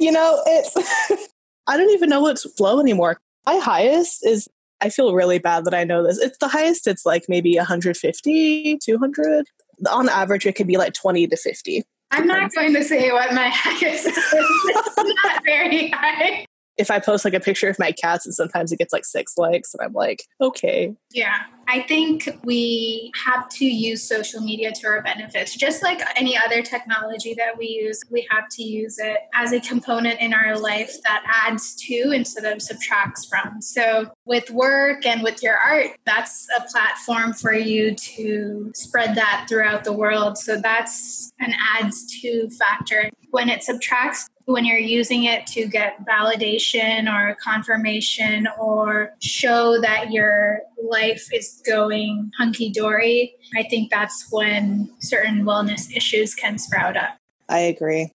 you 0.00 0.10
know, 0.10 0.40
it's, 0.46 1.28
I 1.66 1.76
don't 1.76 1.90
even 1.90 2.08
know 2.08 2.22
what's 2.22 2.46
low 2.58 2.80
anymore. 2.80 3.20
My 3.44 3.56
highest 3.56 4.24
is, 4.24 4.48
I 4.80 4.88
feel 4.88 5.14
really 5.14 5.38
bad 5.38 5.66
that 5.66 5.74
I 5.74 5.84
know 5.84 6.02
this. 6.02 6.18
It's 6.18 6.38
the 6.38 6.48
highest, 6.48 6.86
it's 6.86 7.04
like 7.04 7.24
maybe 7.28 7.56
150, 7.56 8.78
200. 8.78 9.46
On 9.90 10.08
average, 10.08 10.46
it 10.46 10.54
could 10.54 10.66
be 10.66 10.78
like 10.78 10.94
20 10.94 11.26
to 11.26 11.36
50. 11.36 11.82
I'm 12.10 12.26
not 12.26 12.54
going 12.54 12.72
to 12.72 12.82
say 12.82 13.12
what 13.12 13.34
my 13.34 13.48
highest 13.52 14.06
is. 14.06 14.16
It's 14.16 14.96
not 14.96 15.44
very 15.44 15.88
high 15.90 16.46
if 16.78 16.90
I 16.90 17.00
post 17.00 17.24
like 17.24 17.34
a 17.34 17.40
picture 17.40 17.68
of 17.68 17.78
my 17.78 17.92
cats 17.92 18.24
and 18.24 18.34
sometimes 18.34 18.70
it 18.70 18.78
gets 18.78 18.92
like 18.92 19.04
six 19.04 19.36
likes 19.36 19.74
and 19.74 19.84
I'm 19.84 19.92
like, 19.92 20.22
okay. 20.40 20.94
Yeah. 21.12 21.42
I 21.66 21.82
think 21.82 22.28
we 22.44 23.12
have 23.26 23.48
to 23.50 23.66
use 23.66 24.02
social 24.02 24.40
media 24.40 24.72
to 24.72 24.86
our 24.86 25.02
benefits. 25.02 25.54
Just 25.54 25.82
like 25.82 26.00
any 26.16 26.38
other 26.38 26.62
technology 26.62 27.34
that 27.34 27.58
we 27.58 27.66
use, 27.66 28.00
we 28.10 28.26
have 28.30 28.48
to 28.52 28.62
use 28.62 28.98
it 28.98 29.18
as 29.34 29.52
a 29.52 29.60
component 29.60 30.18
in 30.20 30.32
our 30.32 30.58
life 30.58 30.94
that 31.02 31.24
adds 31.46 31.74
to 31.86 32.12
instead 32.12 32.44
of 32.50 32.62
subtracts 32.62 33.26
from. 33.26 33.60
So 33.60 34.10
with 34.24 34.50
work 34.50 35.04
and 35.04 35.22
with 35.22 35.42
your 35.42 35.58
art, 35.58 35.88
that's 36.06 36.46
a 36.56 36.62
platform 36.62 37.34
for 37.34 37.52
you 37.52 37.94
to 37.94 38.70
spread 38.74 39.14
that 39.16 39.46
throughout 39.48 39.84
the 39.84 39.92
world. 39.92 40.38
So 40.38 40.56
that's 40.56 41.32
an 41.38 41.52
adds 41.76 42.20
to 42.22 42.48
factor. 42.50 43.10
When 43.30 43.50
it 43.50 43.62
subtracts, 43.62 44.26
when 44.48 44.64
you're 44.64 44.78
using 44.78 45.24
it 45.24 45.46
to 45.46 45.66
get 45.66 46.06
validation 46.06 47.06
or 47.06 47.36
confirmation 47.44 48.48
or 48.58 49.10
show 49.20 49.78
that 49.82 50.10
your 50.10 50.60
life 50.82 51.28
is 51.34 51.62
going 51.66 52.30
hunky 52.38 52.70
dory, 52.70 53.34
I 53.54 53.64
think 53.64 53.90
that's 53.90 54.26
when 54.30 54.90
certain 55.00 55.44
wellness 55.44 55.94
issues 55.94 56.34
can 56.34 56.56
sprout 56.56 56.96
up. 56.96 57.18
I 57.50 57.58
agree. 57.58 58.10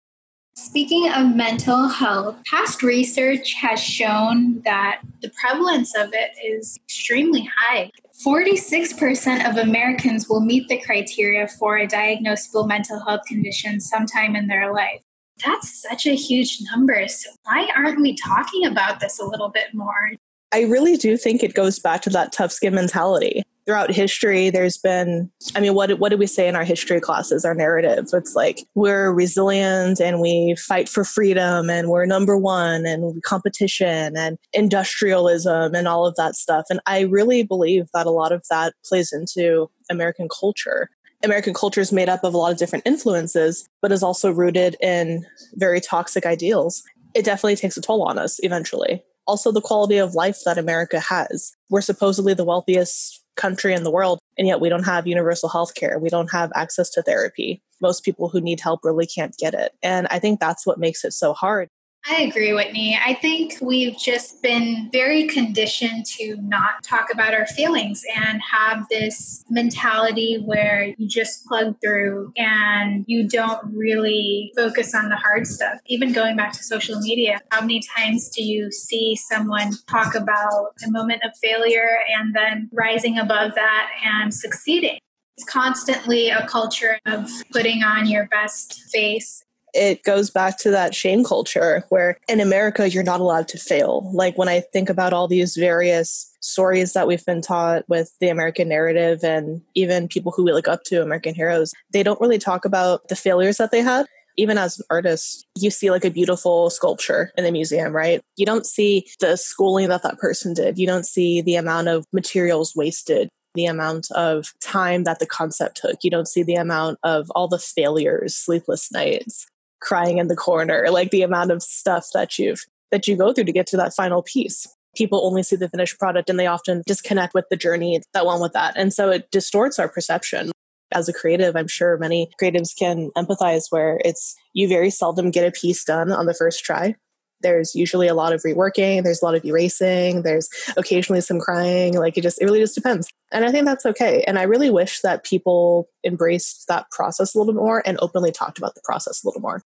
Speaking 0.56 1.12
of 1.12 1.36
mental 1.36 1.88
health, 1.88 2.36
past 2.50 2.82
research 2.82 3.54
has 3.54 3.80
shown 3.80 4.62
that 4.62 5.02
the 5.22 5.32
prevalence 5.40 5.96
of 5.96 6.10
it 6.14 6.32
is 6.44 6.80
extremely 6.84 7.48
high. 7.56 7.92
46% 8.26 9.50
of 9.50 9.58
Americans 9.58 10.28
will 10.28 10.42
meet 10.42 10.68
the 10.68 10.82
criteria 10.82 11.48
for 11.48 11.78
a 11.78 11.88
diagnosable 11.88 12.68
mental 12.68 13.00
health 13.06 13.22
condition 13.28 13.80
sometime 13.80 14.36
in 14.36 14.48
their 14.48 14.74
life. 14.74 15.02
That's 15.46 15.82
such 15.82 16.06
a 16.06 16.16
huge 16.16 16.60
number. 16.72 17.08
So, 17.08 17.30
why 17.44 17.70
aren't 17.76 18.00
we 18.02 18.16
talking 18.16 18.66
about 18.66 19.00
this 19.00 19.20
a 19.20 19.26
little 19.26 19.50
bit 19.50 19.74
more? 19.74 20.12
I 20.54 20.62
really 20.62 20.98
do 20.98 21.18
think 21.18 21.44
it 21.44 21.56
goes 21.56 21.80
back 21.80 22.02
to 22.04 22.10
that 22.12 22.32
tough 22.32 22.52
skin 22.52 22.76
mentality. 22.76 23.44
throughout 23.66 23.92
history 23.92 24.50
there's 24.50 24.78
been 24.78 25.32
i 25.56 25.60
mean 25.62 25.74
what 25.74 25.98
what 26.00 26.10
do 26.10 26.18
we 26.18 26.28
say 26.28 26.48
in 26.48 26.56
our 26.56 26.66
history 26.66 27.00
classes 27.00 27.46
our 27.46 27.56
narrative 27.56 28.06
it's 28.12 28.36
like 28.36 28.60
we're 28.76 29.12
resilient 29.12 30.02
and 30.02 30.20
we 30.20 30.56
fight 30.58 30.90
for 30.90 31.04
freedom 31.04 31.70
and 31.70 31.88
we're 31.88 32.06
number 32.06 32.38
one 32.38 32.86
and 32.86 33.24
competition 33.24 34.18
and 34.18 34.38
industrialism 34.52 35.74
and 35.74 35.88
all 35.88 36.06
of 36.06 36.16
that 36.16 36.36
stuff 36.36 36.66
and 36.70 36.82
i 36.86 37.02
really 37.02 37.44
believe 37.44 37.88
that 37.94 38.06
a 38.06 38.12
lot 38.12 38.32
of 38.32 38.44
that 38.50 38.74
plays 38.84 39.14
into 39.14 39.70
american 39.90 40.28
culture 40.28 40.90
American 41.24 41.54
culture 41.54 41.82
is 41.82 41.92
made 41.92 42.10
up 42.10 42.24
of 42.24 42.34
a 42.34 42.38
lot 42.38 42.52
of 42.52 42.58
different 42.58 42.86
influences, 42.86 43.68
but 43.82 43.92
is 43.92 44.04
also 44.04 44.32
rooted 44.32 44.76
in 44.82 45.26
very 45.54 45.80
toxic 45.80 46.26
ideals. 46.26 46.84
It 47.14 47.26
definitely 47.26 47.56
takes 47.56 47.78
a 47.78 47.82
toll 47.82 48.04
on 48.04 48.18
us 48.18 48.40
eventually. 48.44 49.04
Also, 49.26 49.52
the 49.52 49.62
quality 49.62 49.98
of 49.98 50.16
life 50.16 50.40
that 50.46 50.58
America 50.58 51.00
has. 51.00 51.54
We're 51.70 51.82
supposedly 51.82 52.34
the 52.34 52.44
wealthiest 52.44 53.24
country 53.36 53.74
in 53.74 53.84
the 53.84 53.92
world, 53.92 54.20
and 54.38 54.48
yet 54.48 54.60
we 54.60 54.70
don't 54.70 54.84
have 54.84 55.08
universal 55.08 55.50
health 55.50 55.76
care. 55.76 55.98
We 55.98 56.10
don't 56.10 56.32
have 56.32 56.52
access 56.56 56.90
to 56.92 57.02
therapy. 57.02 57.62
Most 57.82 58.04
people 58.04 58.30
who 58.30 58.42
need 58.42 58.60
help 58.60 58.82
really 58.84 59.08
can't 59.08 59.36
get 59.38 59.54
it. 59.54 59.72
And 59.82 60.08
I 60.10 60.20
think 60.20 60.40
that's 60.40 60.68
what 60.68 60.80
makes 60.80 61.06
it 61.06 61.14
so 61.14 61.34
hard. 61.34 61.70
I 62.06 62.24
agree, 62.24 62.52
Whitney. 62.52 63.00
I 63.02 63.14
think 63.14 63.56
we've 63.62 63.98
just 63.98 64.42
been 64.42 64.90
very 64.92 65.26
conditioned 65.26 66.06
to 66.18 66.36
not 66.42 66.84
talk 66.84 67.08
about 67.14 67.34
our 67.34 67.46
feelings 67.46 68.04
and 68.14 68.42
have 68.42 68.86
this 68.90 69.46
mentality 69.50 70.36
where 70.44 70.94
you 70.98 71.08
just 71.08 71.46
plug 71.46 71.76
through 71.82 72.34
and 72.36 73.06
you 73.08 73.26
don't 73.26 73.74
really 73.74 74.52
focus 74.54 74.94
on 74.94 75.08
the 75.08 75.16
hard 75.16 75.48
stuff. 75.48 75.80
Even 75.86 76.12
going 76.12 76.36
back 76.36 76.52
to 76.54 76.64
social 76.64 77.00
media, 77.00 77.40
how 77.52 77.62
many 77.62 77.82
times 77.96 78.28
do 78.28 78.44
you 78.44 78.70
see 78.70 79.16
someone 79.16 79.72
talk 79.90 80.14
about 80.14 80.74
a 80.86 80.92
moment 80.92 81.24
of 81.24 81.32
failure 81.42 82.00
and 82.20 82.36
then 82.36 82.70
rising 82.74 83.18
above 83.18 83.56
that 83.56 83.90
and 84.04 84.34
succeeding? 84.34 85.00
It's 85.38 85.50
constantly 85.50 86.30
a 86.30 86.46
culture 86.48 87.00
of 87.06 87.32
putting 87.52 87.82
on 87.82 88.08
your 88.08 88.28
best 88.28 88.84
face 88.92 89.46
it 89.74 90.04
goes 90.04 90.30
back 90.30 90.58
to 90.60 90.72
that 90.72 90.96
shame 90.96 91.24
culture 91.24 91.86
where 91.90 92.18
in 92.28 92.40
America, 92.40 92.90
you're 92.90 93.04
not 93.04 93.20
allowed 93.20 93.48
to 93.50 93.58
fail. 93.58 94.10
Like 94.14 94.38
when 94.38 94.50
I 94.50 94.60
think 94.60 94.90
about 94.90 95.14
all 95.14 95.28
these 95.28 95.56
various 95.56 96.32
stories 96.42 96.94
that 96.94 97.08
we've 97.08 97.26
been 97.26 97.42
taught 97.42 97.88
with 97.90 98.14
the 98.20 98.30
American 98.30 98.70
narrative 98.70 99.24
and 99.24 99.62
even 99.76 100.08
people 100.08 100.32
who 100.32 100.44
we 100.44 100.52
look 100.52 100.68
up 100.68 100.84
to, 100.86 101.02
American 101.02 101.34
heroes, 101.34 101.74
they 101.92 102.04
don't 102.04 102.22
really 102.22 102.38
talk 102.38 102.66
about 102.66 103.08
the 103.08 103.16
failures 103.16 103.58
that 103.58 103.72
they 103.72 103.82
had. 103.82 104.06
Even 104.36 104.58
as 104.58 104.80
an 104.80 104.86
artist, 104.90 105.46
you 105.56 105.70
see 105.70 105.92
like 105.92 106.04
a 106.04 106.10
beautiful 106.10 106.72
sculpture 106.72 107.32
in 107.38 107.44
the 107.44 107.52
museum, 107.52 107.94
right? 107.94 108.20
You 108.36 108.48
don't 108.48 108.66
see 108.66 109.08
the 109.20 109.38
schooling 109.38 109.90
that 109.90 110.02
that 110.02 110.18
person 110.18 110.56
did. 110.56 110.80
You 110.80 110.88
don't 110.88 111.06
see 111.06 111.42
the 111.42 111.56
amount 111.56 111.88
of 111.88 112.06
materials 112.12 112.76
wasted 112.76 113.30
the 113.54 113.66
amount 113.68 114.10
of 114.16 114.52
time 114.60 115.04
that 115.04 115.20
the 115.20 115.28
concept 115.28 115.78
took. 115.78 116.04
You 116.04 116.10
don't 116.10 116.28
see 116.28 116.42
the 116.42 116.56
amount 116.56 116.98
of 117.04 117.30
all 117.36 117.48
the 117.48 117.60
failures, 117.60 118.36
sleepless 118.36 118.92
nights 118.92 119.46
crying 119.84 120.18
in 120.18 120.28
the 120.28 120.36
corner, 120.36 120.88
like 120.90 121.12
the 121.12 121.22
amount 121.22 121.52
of 121.52 121.62
stuff 121.62 122.08
that 122.14 122.40
you've 122.40 122.64
that 122.92 123.08
you 123.08 123.16
go 123.16 123.34
through 123.34 123.46
to 123.46 123.52
get 123.52 123.68
to 123.68 123.78
that 123.78 123.94
final 123.94 124.22
piece. 124.22 124.68
People 124.96 125.26
only 125.26 125.42
see 125.42 125.56
the 125.56 125.70
finished 125.70 125.98
product 125.98 126.30
and 126.30 126.40
they 126.40 126.46
often 126.46 126.84
disconnect 126.86 127.34
with 127.34 127.46
the 127.50 127.58
journey 127.58 128.00
that 128.14 128.26
went 128.26 128.42
with 128.42 128.54
that. 128.54 128.76
And 128.78 128.94
so 128.94 129.10
it 129.10 129.32
distorts 129.32 129.80
our 129.80 129.90
perception. 129.90 130.52
As 130.94 131.10
a 131.10 131.14
creative, 131.14 131.56
I'm 131.56 131.68
sure 131.68 131.98
many 131.98 132.30
creatives 132.40 132.78
can 132.78 133.10
empathize 133.18 133.66
where 133.72 134.00
it's 134.06 134.36
you 134.54 134.68
very 134.68 134.92
seldom 134.92 135.32
get 135.32 135.48
a 135.48 135.52
piece 135.52 135.84
done 135.84 136.12
on 136.12 136.28
the 136.28 136.36
first 136.36 136.64
try 136.64 136.96
there's 137.44 137.76
usually 137.76 138.08
a 138.08 138.16
lot 138.16 138.34
of 138.34 138.42
reworking 138.42 139.04
there's 139.04 139.22
a 139.22 139.26
lot 139.26 139.36
of 139.36 139.46
erasing 139.46 140.24
there's 140.24 140.50
occasionally 140.78 141.22
some 141.22 141.40
crying 141.40 141.94
like 141.94 142.18
it 142.18 142.22
just 142.22 142.42
it 142.42 142.46
really 142.46 142.60
just 142.60 142.74
depends 142.74 143.08
and 143.32 143.46
i 143.46 143.52
think 143.52 143.66
that's 143.66 143.86
okay 143.86 144.24
and 144.26 144.40
i 144.40 144.44
really 144.44 144.72
wish 144.72 145.02
that 145.02 145.24
people 145.24 145.88
embraced 146.04 146.66
that 146.68 146.90
process 146.90 147.36
a 147.36 147.38
little 147.38 147.54
bit 147.54 147.60
more 147.60 147.84
and 147.86 148.00
openly 148.02 148.32
talked 148.32 148.58
about 148.58 148.74
the 148.74 148.82
process 148.84 149.24
a 149.24 149.28
little 149.28 149.42
more 149.42 149.62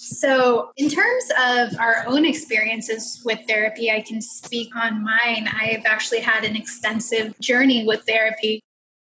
so, 0.00 0.70
in 0.76 0.88
terms 0.88 1.24
of 1.44 1.76
our 1.80 2.04
own 2.06 2.24
experiences 2.24 3.20
with 3.24 3.40
therapy, 3.48 3.90
I 3.90 4.00
can 4.00 4.22
speak 4.22 4.74
on 4.76 5.02
mine. 5.02 5.48
I've 5.60 5.84
actually 5.86 6.20
had 6.20 6.44
an 6.44 6.54
extensive 6.54 7.36
journey 7.40 7.84
with 7.84 8.04
therapy. 8.06 8.60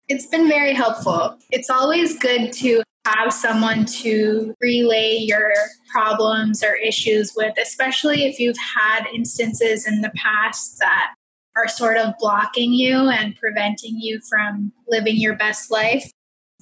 It's 0.08 0.26
been 0.26 0.46
very 0.46 0.72
helpful. 0.72 1.36
It's 1.50 1.68
always 1.68 2.16
good 2.16 2.52
to 2.52 2.84
have 3.06 3.32
someone 3.32 3.86
to 3.86 4.54
relay 4.60 5.16
your 5.16 5.50
problems 5.90 6.62
or 6.62 6.76
issues 6.76 7.32
with, 7.36 7.54
especially 7.60 8.26
if 8.26 8.38
you've 8.38 8.56
had 8.76 9.06
instances 9.12 9.88
in 9.88 10.00
the 10.00 10.12
past 10.14 10.78
that 10.78 11.12
are 11.56 11.66
sort 11.66 11.96
of 11.96 12.14
blocking 12.20 12.72
you 12.72 13.08
and 13.08 13.34
preventing 13.34 13.98
you 13.98 14.20
from 14.28 14.72
living 14.86 15.16
your 15.16 15.34
best 15.34 15.72
life. 15.72 16.08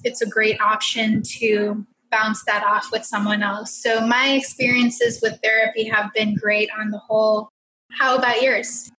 It's 0.03 0.23
a 0.23 0.27
great 0.27 0.59
option 0.59 1.21
to 1.37 1.85
bounce 2.13 2.43
that 2.45 2.63
off 2.63 2.91
with 2.91 3.05
someone 3.05 3.41
else. 3.41 3.73
So, 3.81 4.05
my 4.05 4.29
experiences 4.29 5.19
with 5.21 5.39
therapy 5.43 5.85
have 5.85 6.11
been 6.13 6.35
great 6.35 6.69
on 6.77 6.91
the 6.91 6.99
whole. 6.99 7.49
How 7.91 8.17
about 8.17 8.41
yours? 8.41 8.89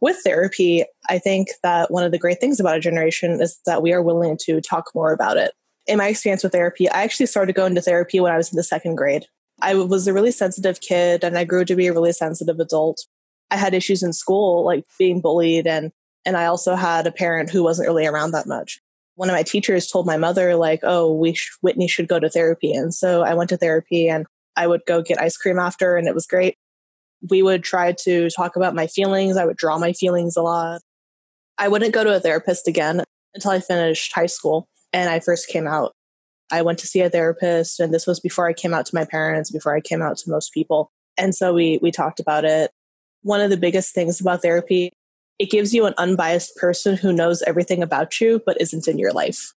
With 0.00 0.16
therapy, 0.24 0.84
I 1.08 1.18
think 1.18 1.48
that 1.62 1.90
one 1.90 2.04
of 2.04 2.12
the 2.12 2.18
great 2.18 2.38
things 2.38 2.60
about 2.60 2.74
our 2.74 2.80
generation 2.80 3.40
is 3.40 3.58
that 3.66 3.82
we 3.82 3.92
are 3.92 4.02
willing 4.02 4.38
to 4.42 4.60
talk 4.60 4.86
more 4.94 5.12
about 5.12 5.36
it 5.36 5.52
in 5.86 5.98
my 5.98 6.08
experience 6.08 6.42
with 6.42 6.52
therapy, 6.52 6.88
I 6.88 7.02
actually 7.02 7.26
started 7.26 7.54
going 7.54 7.74
to 7.74 7.80
therapy 7.80 8.20
when 8.20 8.32
I 8.32 8.36
was 8.36 8.52
in 8.52 8.56
the 8.56 8.62
second 8.62 8.96
grade. 8.96 9.26
I 9.62 9.74
was 9.74 10.06
a 10.06 10.12
really 10.12 10.32
sensitive 10.32 10.80
kid 10.80 11.24
and 11.24 11.38
I 11.38 11.44
grew 11.44 11.64
to 11.64 11.76
be 11.76 11.86
a 11.86 11.92
really 11.92 12.12
sensitive 12.12 12.60
adult. 12.60 13.06
I 13.50 13.56
had 13.56 13.74
issues 13.74 14.02
in 14.02 14.12
school, 14.12 14.64
like 14.64 14.84
being 14.98 15.20
bullied, 15.20 15.66
and, 15.66 15.92
and 16.26 16.36
I 16.36 16.46
also 16.46 16.74
had 16.74 17.06
a 17.06 17.12
parent 17.12 17.50
who 17.50 17.62
wasn't 17.62 17.88
really 17.88 18.06
around 18.06 18.32
that 18.32 18.46
much. 18.46 18.80
One 19.16 19.28
of 19.28 19.34
my 19.34 19.42
teachers 19.42 19.86
told 19.88 20.06
my 20.06 20.16
mother, 20.16 20.56
like, 20.56 20.80
oh, 20.82 21.12
we 21.12 21.34
sh- 21.34 21.50
Whitney 21.60 21.88
should 21.88 22.08
go 22.08 22.20
to 22.20 22.30
therapy. 22.30 22.72
And 22.72 22.94
so 22.94 23.22
I 23.22 23.34
went 23.34 23.50
to 23.50 23.56
therapy 23.56 24.08
and 24.08 24.26
I 24.56 24.66
would 24.66 24.82
go 24.86 25.02
get 25.02 25.20
ice 25.20 25.36
cream 25.36 25.58
after, 25.58 25.96
and 25.96 26.06
it 26.06 26.14
was 26.14 26.26
great. 26.26 26.56
We 27.30 27.42
would 27.42 27.64
try 27.64 27.92
to 28.04 28.30
talk 28.30 28.56
about 28.56 28.74
my 28.74 28.86
feelings. 28.86 29.36
I 29.36 29.44
would 29.44 29.56
draw 29.56 29.78
my 29.78 29.92
feelings 29.92 30.36
a 30.36 30.42
lot. 30.42 30.80
I 31.58 31.68
wouldn't 31.68 31.94
go 31.94 32.04
to 32.04 32.14
a 32.14 32.20
therapist 32.20 32.68
again 32.68 33.02
until 33.34 33.50
I 33.50 33.60
finished 33.60 34.12
high 34.14 34.26
school 34.26 34.68
and 34.92 35.10
I 35.10 35.20
first 35.20 35.48
came 35.48 35.66
out. 35.66 35.92
I 36.52 36.62
went 36.62 36.78
to 36.80 36.86
see 36.86 37.00
a 37.00 37.10
therapist, 37.10 37.80
and 37.80 37.92
this 37.92 38.06
was 38.06 38.20
before 38.20 38.46
I 38.46 38.52
came 38.52 38.72
out 38.72 38.86
to 38.86 38.94
my 38.94 39.04
parents, 39.04 39.50
before 39.50 39.74
I 39.74 39.80
came 39.80 40.00
out 40.00 40.16
to 40.18 40.30
most 40.30 40.52
people. 40.52 40.90
And 41.18 41.34
so 41.34 41.52
we 41.52 41.78
we 41.82 41.90
talked 41.90 42.20
about 42.20 42.44
it. 42.44 42.70
One 43.22 43.40
of 43.40 43.50
the 43.50 43.56
biggest 43.56 43.94
things 43.94 44.20
about 44.20 44.42
therapy, 44.42 44.92
it 45.38 45.50
gives 45.50 45.74
you 45.74 45.86
an 45.86 45.94
unbiased 45.98 46.56
person 46.56 46.96
who 46.96 47.12
knows 47.12 47.42
everything 47.42 47.82
about 47.82 48.20
you 48.20 48.42
but 48.44 48.60
isn't 48.60 48.88
in 48.88 48.98
your 48.98 49.12
life. 49.12 49.52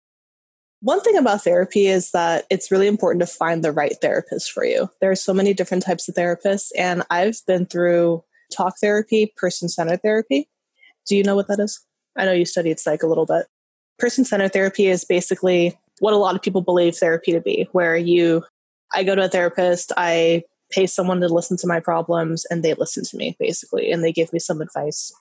One 0.81 1.01
thing 1.01 1.17
about 1.17 1.43
therapy 1.43 1.89
is 1.89 2.13
that 2.13 2.47
it's 2.51 2.71
really 2.71 2.87
important 2.87 3.21
to 3.21 3.27
find 3.27 3.65
the 3.65 3.73
right 3.73 3.97
therapist 4.01 4.53
for 4.53 4.65
you. 4.65 4.89
There 5.01 5.11
are 5.11 5.17
so 5.17 5.35
many 5.35 5.53
different 5.53 5.83
types 5.83 6.09
of 6.09 6.15
therapists, 6.15 6.69
and 6.77 7.03
I've 7.11 7.41
been 7.47 7.67
through 7.67 8.23
talk 8.53 8.75
therapy, 8.81 9.33
person 9.37 9.69
centered 9.69 10.03
therapy. 10.03 10.49
Do 11.09 11.17
you 11.17 11.25
know 11.25 11.35
what 11.35 11.49
that 11.49 11.59
is? 11.59 11.81
I 12.17 12.25
know 12.25 12.33
you 12.33 12.45
studied 12.45 12.79
psych 12.79 13.03
a 13.03 13.09
little 13.09 13.27
bit 13.27 13.47
person 13.99 14.25
centered 14.25 14.53
therapy 14.53 14.87
is 14.87 15.05
basically 15.05 15.79
what 16.01 16.15
a 16.15 16.19
lot 16.19 16.35
of 16.35 16.43
people 16.43 16.63
believe 16.63 16.97
therapy 16.97 17.33
to 17.33 17.41
be, 17.41 17.69
where 17.73 17.97
you, 17.97 18.45
I 18.95 19.03
go 19.03 19.15
to 19.15 19.25
a 19.25 19.29
therapist, 19.29 19.93
I 19.97 20.45
pay 20.71 20.87
someone 20.87 21.21
to 21.21 21.29
listen 21.29 21.57
to 21.59 21.67
my 21.67 21.81
problems, 21.81 22.47
and 22.51 22.63
they 22.63 22.75
listen 22.75 23.05
to 23.05 23.17
me 23.17 23.37
basically, 23.39 23.91
and 23.91 24.03
they 24.03 24.13
give 24.13 24.33
me 24.33 24.39
some 24.39 24.61
advice. 24.61 25.13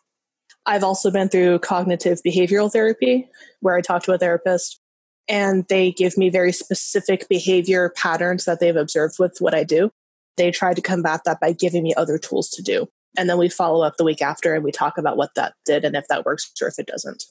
I've 0.67 0.83
also 0.83 1.09
been 1.09 1.29
through 1.29 1.59
cognitive 1.59 2.19
behavioral 2.23 2.71
therapy, 2.71 3.29
where 3.61 3.75
I 3.75 3.81
talk 3.81 4.03
to 4.03 4.13
a 4.13 4.17
therapist 4.17 4.79
and 5.29 5.65
they 5.69 5.91
give 5.91 6.17
me 6.17 6.29
very 6.29 6.51
specific 6.51 7.27
behavior 7.29 7.91
patterns 7.95 8.45
that 8.45 8.59
they've 8.59 8.75
observed 8.75 9.15
with 9.17 9.37
what 9.39 9.55
I 9.55 9.63
do. 9.63 9.91
They 10.35 10.51
try 10.51 10.73
to 10.73 10.81
combat 10.81 11.21
that 11.25 11.39
by 11.39 11.53
giving 11.53 11.83
me 11.83 11.93
other 11.95 12.17
tools 12.17 12.49
to 12.51 12.61
do. 12.61 12.87
And 13.17 13.29
then 13.29 13.37
we 13.37 13.49
follow 13.49 13.83
up 13.83 13.97
the 13.97 14.03
week 14.03 14.21
after 14.21 14.53
and 14.53 14.63
we 14.63 14.71
talk 14.71 14.97
about 14.97 15.17
what 15.17 15.33
that 15.35 15.53
did 15.65 15.83
and 15.83 15.95
if 15.95 16.07
that 16.09 16.25
works 16.25 16.51
or 16.61 16.67
if 16.67 16.77
it 16.77 16.85
doesn't. 16.85 17.23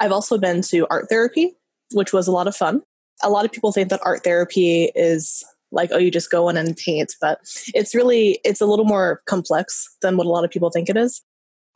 I've 0.00 0.12
also 0.12 0.36
been 0.36 0.62
to 0.62 0.86
art 0.90 1.08
therapy, 1.08 1.54
which 1.92 2.12
was 2.12 2.26
a 2.26 2.32
lot 2.32 2.48
of 2.48 2.56
fun. 2.56 2.82
A 3.22 3.30
lot 3.30 3.44
of 3.44 3.52
people 3.52 3.70
think 3.70 3.90
that 3.90 4.00
art 4.04 4.24
therapy 4.24 4.90
is 4.94 5.44
like 5.72 5.90
oh 5.92 5.98
you 5.98 6.10
just 6.12 6.30
go 6.30 6.48
in 6.48 6.56
and 6.56 6.76
paint 6.76 7.12
but 7.20 7.40
it's 7.74 7.92
really 7.92 8.38
it's 8.44 8.60
a 8.60 8.66
little 8.66 8.84
more 8.84 9.20
complex 9.26 9.96
than 10.00 10.16
what 10.16 10.24
a 10.24 10.30
lot 10.30 10.44
of 10.44 10.50
people 10.50 10.70
think 10.70 10.88
it 10.88 10.96
is 10.96 11.22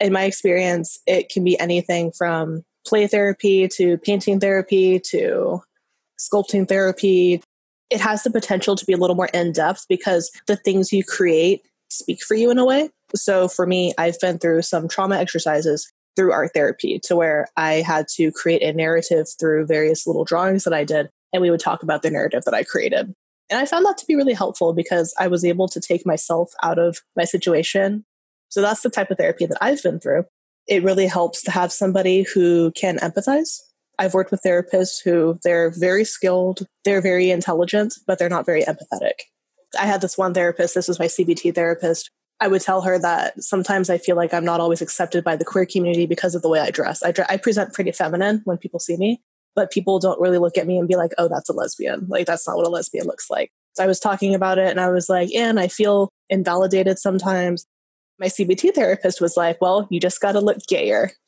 in 0.01 0.13
my 0.13 0.25
experience 0.25 0.99
it 1.07 1.29
can 1.29 1.45
be 1.45 1.59
anything 1.61 2.13
from 2.13 2.63
play 2.87 3.07
therapy 3.07 3.69
to 3.69 3.99
painting 3.99 4.41
therapy 4.41 4.99
to 4.99 5.61
sculpting 6.19 6.69
therapy 6.69 7.43
it 7.91 8.01
has 8.01 8.23
the 8.23 8.31
potential 8.31 8.77
to 8.77 8.87
be 8.87 8.93
a 8.93 8.97
little 8.97 9.17
more 9.17 9.29
in 9.35 9.53
depth 9.53 9.87
because 9.89 10.31
the 10.47 10.57
things 10.57 10.93
you 10.93 11.05
create 11.05 11.63
speak 11.89 12.23
for 12.23 12.35
you 12.35 12.51
in 12.51 12.59
a 12.59 12.65
way 12.65 12.89
so 13.15 13.49
for 13.49 13.67
me 13.67 13.93
i've 13.99 14.19
been 14.21 14.39
through 14.39 14.63
some 14.63 14.89
trauma 14.89 15.17
exercises 15.17 15.91
through 16.17 16.33
art 16.33 16.51
therapy 16.55 16.99
to 16.99 17.17
where 17.17 17.47
I 17.57 17.75
had 17.75 18.07
to 18.17 18.33
create 18.33 18.63
a 18.63 18.73
narrative 18.73 19.27
through 19.39 19.67
various 19.67 20.07
little 20.07 20.25
drawings 20.25 20.65
that 20.65 20.75
I 20.75 20.85
did. 20.85 21.09
And 21.33 21.41
we 21.41 21.51
would 21.51 21.61
talk 21.61 21.83
about 21.83 22.03
the 22.03 22.11
narrative 22.11 22.43
that 22.45 22.55
I 22.55 22.65
created. 22.65 23.15
And 23.49 23.59
I 23.59 23.65
found 23.65 23.85
that 23.87 23.99
to 23.99 24.07
be 24.07 24.17
really 24.17 24.33
helpful 24.33 24.73
because 24.73 25.15
I 25.19 25.29
was 25.29 25.45
able 25.45 25.69
to 25.69 25.81
take 25.81 26.07
myself 26.07 26.53
out 26.63 26.79
of 26.79 26.99
my 27.17 27.25
situation. 27.25 28.05
So 28.51 28.61
that's 28.61 28.83
the 28.83 28.91
type 28.91 29.11
of 29.11 29.17
therapy 29.17 29.47
that 29.47 29.59
I've 29.61 29.83
been 29.83 30.01
through. 30.01 30.25
it 30.69 30.85
really 30.85 31.07
helps 31.07 31.43
to 31.43 31.51
have 31.51 31.73
somebody 31.73 32.23
who 32.35 32.71
can 32.73 32.99
empathize. 32.99 33.59
I've 33.99 34.15
worked 34.15 34.31
with 34.31 34.43
therapists 34.45 35.03
who 35.03 35.39
they're 35.43 35.71
very 35.71 36.05
skilled, 36.05 36.67
they're 36.85 37.01
very 37.01 37.31
intelligent, 37.31 37.95
but 38.07 38.19
they're 38.19 38.29
not 38.29 38.47
very 38.47 38.63
empathetic. 38.63 39.25
I 39.79 39.87
had 39.87 40.01
this 40.01 40.19
one 40.19 40.35
therapist, 40.35 40.75
this 40.75 40.89
was 40.89 40.99
my 40.99 41.07
CBT 41.07 41.55
therapist. 41.55 42.11
I 42.41 42.49
would 42.49 42.63
tell 42.63 42.81
her 42.83 42.99
that 42.99 43.43
sometimes 43.43 43.91
I 43.91 43.99
feel 43.99 44.17
like 44.17 44.33
I'm 44.33 44.45
not 44.45 44.61
always 44.61 44.81
accepted 44.81 45.23
by 45.25 45.37
the 45.37 45.45
queer 45.45 45.67
community 45.67 46.07
because 46.07 46.35
of 46.35 46.43
the 46.43 46.49
way 46.49 46.61
I 46.61 46.71
dress. 46.71 47.03
I, 47.03 47.13
I 47.29 47.37
present 47.37 47.75
pretty 47.75 47.93
feminine 47.93 48.41
when 48.45 48.57
people 48.57 48.81
see 48.81 48.97
me, 48.97 49.21
but 49.55 49.71
people 49.71 49.99
don't 49.99 50.21
really 50.21 50.39
look 50.39 50.57
at 50.57 50.67
me 50.67 50.79
and 50.79 50.89
be 50.89 50.97
like, 50.97 51.13
oh, 51.19 51.29
that's 51.29 51.51
a 51.51 51.53
lesbian. 51.53 52.07
Like, 52.09 52.27
that's 52.27 52.49
not 52.49 52.57
what 52.57 52.67
a 52.67 52.71
lesbian 52.71 53.07
looks 53.07 53.29
like. 53.29 53.51
So 53.75 53.85
I 53.85 53.87
was 53.87 54.01
talking 54.01 54.35
about 54.35 54.59
it 54.59 54.71
and 54.71 54.81
I 54.81 54.89
was 54.89 55.09
like, 55.11 55.31
and 55.35 55.61
I 55.61 55.69
feel 55.69 56.09
invalidated 56.31 56.99
sometimes. 56.99 57.67
My 58.20 58.26
CBT 58.26 58.74
therapist 58.74 59.20
was 59.20 59.37
like, 59.37 59.61
well, 59.61 59.88
you 59.90 59.98
just 59.98 60.20
got 60.20 60.33
to 60.33 60.40
look 60.40 60.59
gayer. 60.68 61.11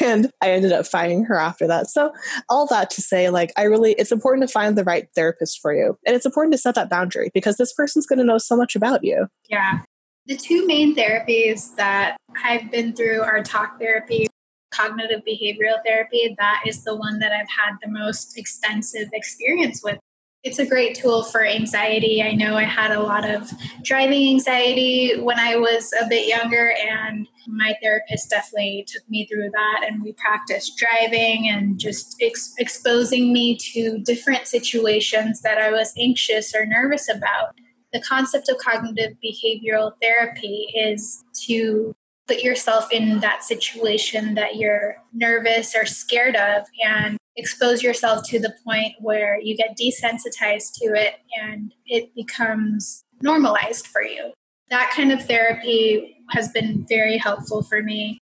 And 0.00 0.30
I 0.42 0.50
ended 0.50 0.70
up 0.70 0.86
finding 0.86 1.24
her 1.24 1.36
after 1.36 1.66
that. 1.66 1.88
So, 1.88 2.12
all 2.50 2.66
that 2.66 2.90
to 2.90 3.00
say, 3.00 3.30
like, 3.30 3.54
I 3.56 3.62
really, 3.62 3.92
it's 3.92 4.12
important 4.12 4.46
to 4.46 4.52
find 4.52 4.76
the 4.76 4.84
right 4.84 5.08
therapist 5.14 5.60
for 5.62 5.72
you. 5.72 5.98
And 6.06 6.14
it's 6.14 6.26
important 6.26 6.52
to 6.52 6.58
set 6.58 6.74
that 6.74 6.90
boundary 6.90 7.30
because 7.32 7.56
this 7.56 7.72
person's 7.72 8.04
going 8.06 8.18
to 8.18 8.24
know 8.24 8.36
so 8.36 8.54
much 8.54 8.76
about 8.76 9.02
you. 9.02 9.28
Yeah. 9.48 9.80
The 10.26 10.36
two 10.36 10.66
main 10.66 10.94
therapies 10.94 11.74
that 11.76 12.18
I've 12.44 12.70
been 12.70 12.92
through 12.94 13.22
are 13.22 13.42
talk 13.42 13.80
therapy, 13.80 14.26
cognitive 14.74 15.22
behavioral 15.26 15.82
therapy. 15.86 16.36
That 16.38 16.64
is 16.66 16.84
the 16.84 16.94
one 16.94 17.18
that 17.20 17.32
I've 17.32 17.48
had 17.48 17.76
the 17.82 17.88
most 17.88 18.36
extensive 18.36 19.08
experience 19.14 19.80
with. 19.82 19.98
It's 20.44 20.60
a 20.60 20.66
great 20.66 20.94
tool 20.94 21.24
for 21.24 21.44
anxiety. 21.44 22.22
I 22.22 22.32
know 22.32 22.56
I 22.56 22.62
had 22.62 22.92
a 22.92 23.02
lot 23.02 23.28
of 23.28 23.50
driving 23.82 24.28
anxiety 24.28 25.18
when 25.20 25.38
I 25.38 25.56
was 25.56 25.92
a 26.00 26.06
bit 26.08 26.28
younger, 26.28 26.74
and 26.80 27.26
my 27.48 27.74
therapist 27.82 28.30
definitely 28.30 28.86
took 28.86 29.02
me 29.10 29.26
through 29.26 29.50
that. 29.50 29.84
And 29.86 30.02
we 30.02 30.12
practiced 30.12 30.78
driving 30.78 31.48
and 31.48 31.78
just 31.78 32.16
ex- 32.22 32.54
exposing 32.58 33.32
me 33.32 33.56
to 33.72 33.98
different 33.98 34.46
situations 34.46 35.40
that 35.42 35.58
I 35.58 35.70
was 35.70 35.92
anxious 35.98 36.54
or 36.54 36.64
nervous 36.64 37.08
about 37.08 37.54
the 37.92 38.00
concept 38.00 38.48
of 38.48 38.58
cognitive 38.58 39.16
behavioral 39.24 39.92
therapy 40.02 40.68
is 40.74 41.24
to 41.46 41.94
put 42.28 42.42
yourself 42.42 42.92
in 42.92 43.20
that 43.20 43.42
situation 43.42 44.34
that 44.34 44.56
you're 44.56 44.96
nervous 45.12 45.74
or 45.74 45.86
scared 45.86 46.36
of 46.36 46.64
and 46.84 47.16
expose 47.36 47.82
yourself 47.82 48.22
to 48.28 48.38
the 48.38 48.54
point 48.64 48.94
where 49.00 49.40
you 49.40 49.56
get 49.56 49.78
desensitized 49.78 50.74
to 50.74 50.86
it 50.94 51.14
and 51.40 51.72
it 51.86 52.14
becomes 52.14 53.02
normalized 53.22 53.86
for 53.86 54.02
you. 54.02 54.32
That 54.70 54.92
kind 54.94 55.10
of 55.10 55.24
therapy 55.24 56.16
has 56.30 56.48
been 56.50 56.84
very 56.88 57.16
helpful 57.16 57.62
for 57.62 57.82
me. 57.82 58.18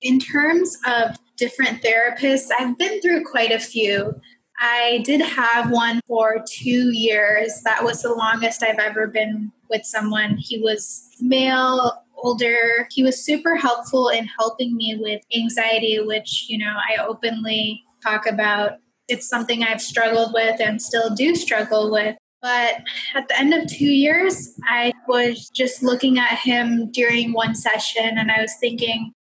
In 0.00 0.18
terms 0.18 0.78
of 0.86 1.18
different 1.36 1.82
therapists, 1.82 2.48
I've 2.58 2.78
been 2.78 3.02
through 3.02 3.24
quite 3.24 3.52
a 3.52 3.58
few. 3.58 4.18
I 4.60 5.02
did 5.04 5.20
have 5.20 5.70
one 5.70 6.00
for 6.06 6.42
two 6.48 6.90
years. 6.92 7.60
That 7.64 7.84
was 7.84 8.02
the 8.02 8.12
longest 8.12 8.62
I've 8.62 8.78
ever 8.78 9.06
been 9.06 9.52
with 9.68 9.84
someone. 9.84 10.36
He 10.38 10.58
was 10.60 11.08
male, 11.20 12.02
older. 12.22 12.88
He 12.90 13.02
was 13.02 13.24
super 13.24 13.56
helpful 13.56 14.08
in 14.08 14.26
helping 14.38 14.76
me 14.76 14.96
with 14.98 15.22
anxiety, 15.36 15.98
which, 16.00 16.46
you 16.48 16.58
know, 16.58 16.76
I 16.88 17.02
openly 17.02 17.82
talk 18.02 18.26
about. 18.26 18.78
It's 19.08 19.28
something 19.28 19.62
I've 19.62 19.82
struggled 19.82 20.32
with 20.32 20.60
and 20.60 20.80
still 20.80 21.14
do 21.14 21.34
struggle 21.34 21.90
with. 21.90 22.16
But 22.42 22.76
at 23.14 23.28
the 23.28 23.38
end 23.38 23.52
of 23.52 23.66
two 23.66 23.90
years, 23.90 24.54
I 24.64 24.92
was 25.06 25.50
just 25.54 25.82
looking 25.82 26.18
at 26.18 26.38
him 26.38 26.90
during 26.92 27.32
one 27.32 27.54
session 27.54 28.16
and 28.16 28.30
I 28.30 28.40
was 28.40 28.54
thinking, 28.60 29.12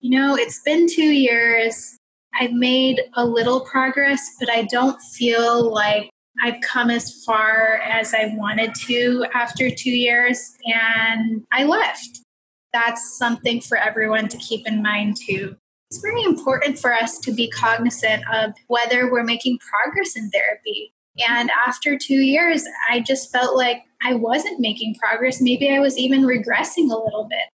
you 0.00 0.10
know, 0.10 0.36
it's 0.36 0.60
been 0.62 0.86
two 0.88 1.12
years. 1.12 1.96
I've 2.38 2.52
made 2.52 3.00
a 3.14 3.24
little 3.24 3.60
progress, 3.60 4.20
but 4.38 4.50
I 4.50 4.62
don't 4.64 5.00
feel 5.00 5.72
like 5.72 6.10
I've 6.42 6.60
come 6.60 6.90
as 6.90 7.24
far 7.24 7.80
as 7.82 8.12
I 8.12 8.34
wanted 8.36 8.74
to 8.86 9.24
after 9.34 9.70
two 9.70 9.90
years, 9.90 10.54
and 10.66 11.44
I 11.52 11.64
left. 11.64 12.20
That's 12.76 13.16
something 13.16 13.62
for 13.62 13.78
everyone 13.78 14.28
to 14.28 14.36
keep 14.36 14.68
in 14.68 14.82
mind 14.82 15.16
too. 15.26 15.56
It's 15.90 16.02
very 16.02 16.22
important 16.24 16.78
for 16.78 16.92
us 16.92 17.18
to 17.20 17.32
be 17.32 17.48
cognizant 17.48 18.22
of 18.30 18.52
whether 18.66 19.10
we're 19.10 19.24
making 19.24 19.58
progress 19.60 20.14
in 20.14 20.28
therapy. 20.28 20.92
And 21.26 21.50
after 21.66 21.96
two 21.96 22.20
years, 22.20 22.64
I 22.90 23.00
just 23.00 23.32
felt 23.32 23.56
like 23.56 23.84
I 24.02 24.12
wasn't 24.12 24.60
making 24.60 24.96
progress. 24.96 25.40
Maybe 25.40 25.70
I 25.70 25.78
was 25.78 25.96
even 25.96 26.24
regressing 26.24 26.90
a 26.90 27.02
little 27.02 27.26
bit. 27.30 27.48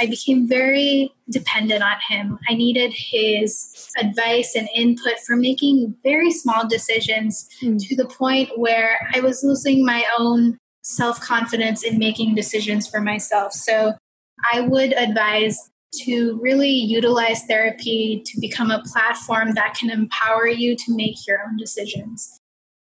I 0.00 0.06
became 0.06 0.48
very 0.48 1.12
dependent 1.30 1.82
on 1.82 1.96
him. 2.08 2.38
I 2.48 2.54
needed 2.54 2.94
his 2.94 3.92
advice 4.00 4.54
and 4.56 4.66
input 4.74 5.18
for 5.26 5.36
making 5.36 5.94
very 6.02 6.30
small 6.30 6.66
decisions 6.66 7.46
mm. 7.62 7.78
to 7.86 7.94
the 7.94 8.06
point 8.06 8.58
where 8.58 8.96
I 9.14 9.20
was 9.20 9.44
losing 9.44 9.84
my 9.84 10.06
own 10.18 10.56
self 10.80 11.20
confidence 11.20 11.82
in 11.82 11.98
making 11.98 12.34
decisions 12.34 12.88
for 12.88 13.02
myself. 13.02 13.52
So 13.52 13.92
I 14.52 14.60
would 14.60 14.92
advise 14.94 15.70
to 16.04 16.38
really 16.42 16.70
utilize 16.70 17.44
therapy 17.44 18.22
to 18.26 18.40
become 18.40 18.70
a 18.70 18.82
platform 18.82 19.52
that 19.54 19.74
can 19.74 19.90
empower 19.90 20.48
you 20.48 20.76
to 20.76 20.96
make 20.96 21.26
your 21.26 21.40
own 21.46 21.56
decisions. 21.56 22.40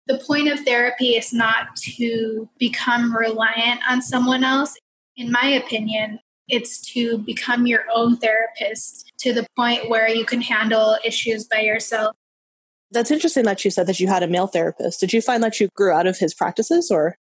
The 0.06 0.18
point 0.18 0.48
of 0.48 0.60
therapy 0.60 1.10
is 1.16 1.32
not 1.32 1.76
to 1.96 2.48
become 2.58 3.14
reliant 3.14 3.80
on 3.88 4.00
someone 4.00 4.44
else. 4.44 4.74
In 5.16 5.32
my 5.32 5.46
opinion, 5.46 6.20
it's 6.48 6.80
to 6.92 7.18
become 7.18 7.66
your 7.66 7.84
own 7.92 8.16
therapist 8.16 9.12
to 9.18 9.32
the 9.32 9.46
point 9.56 9.88
where 9.88 10.08
you 10.08 10.24
can 10.24 10.40
handle 10.40 10.96
issues 11.04 11.44
by 11.44 11.60
yourself. 11.60 12.14
That's 12.92 13.10
interesting 13.10 13.44
that 13.44 13.64
you 13.64 13.70
said 13.70 13.88
that 13.88 13.98
you 13.98 14.06
had 14.06 14.22
a 14.22 14.28
male 14.28 14.46
therapist. 14.46 15.00
Did 15.00 15.12
you 15.12 15.20
find 15.20 15.42
that 15.42 15.58
you 15.58 15.68
grew 15.74 15.90
out 15.90 16.06
of 16.06 16.18
his 16.18 16.34
practices 16.34 16.90
or? 16.90 17.16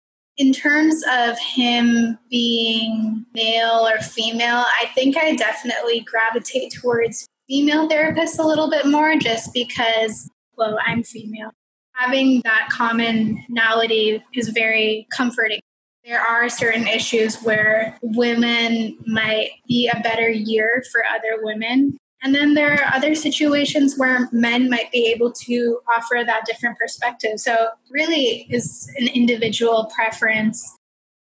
In 0.42 0.52
terms 0.52 1.04
of 1.08 1.38
him 1.38 2.18
being 2.28 3.24
male 3.32 3.86
or 3.86 4.00
female, 4.00 4.64
I 4.80 4.86
think 4.92 5.16
I 5.16 5.36
definitely 5.36 6.00
gravitate 6.00 6.72
towards 6.72 7.28
female 7.46 7.88
therapists 7.88 8.40
a 8.40 8.42
little 8.42 8.68
bit 8.68 8.86
more 8.86 9.14
just 9.14 9.54
because, 9.54 10.28
well, 10.56 10.76
I'm 10.84 11.04
female. 11.04 11.52
Having 11.94 12.40
that 12.42 12.70
commonality 12.72 14.20
is 14.34 14.48
very 14.48 15.06
comforting. 15.12 15.60
There 16.04 16.20
are 16.20 16.48
certain 16.48 16.88
issues 16.88 17.40
where 17.42 17.96
women 18.02 18.98
might 19.06 19.50
be 19.68 19.88
a 19.94 20.00
better 20.00 20.28
year 20.28 20.82
for 20.90 21.04
other 21.06 21.40
women. 21.40 21.96
And 22.22 22.34
then 22.34 22.54
there 22.54 22.72
are 22.72 22.94
other 22.94 23.14
situations 23.14 23.96
where 23.98 24.28
men 24.30 24.70
might 24.70 24.92
be 24.92 25.06
able 25.06 25.32
to 25.32 25.80
offer 25.96 26.22
that 26.24 26.44
different 26.46 26.78
perspective. 26.78 27.40
So, 27.40 27.68
really, 27.90 28.46
is 28.48 28.88
an 28.96 29.08
individual 29.08 29.90
preference. 29.94 30.76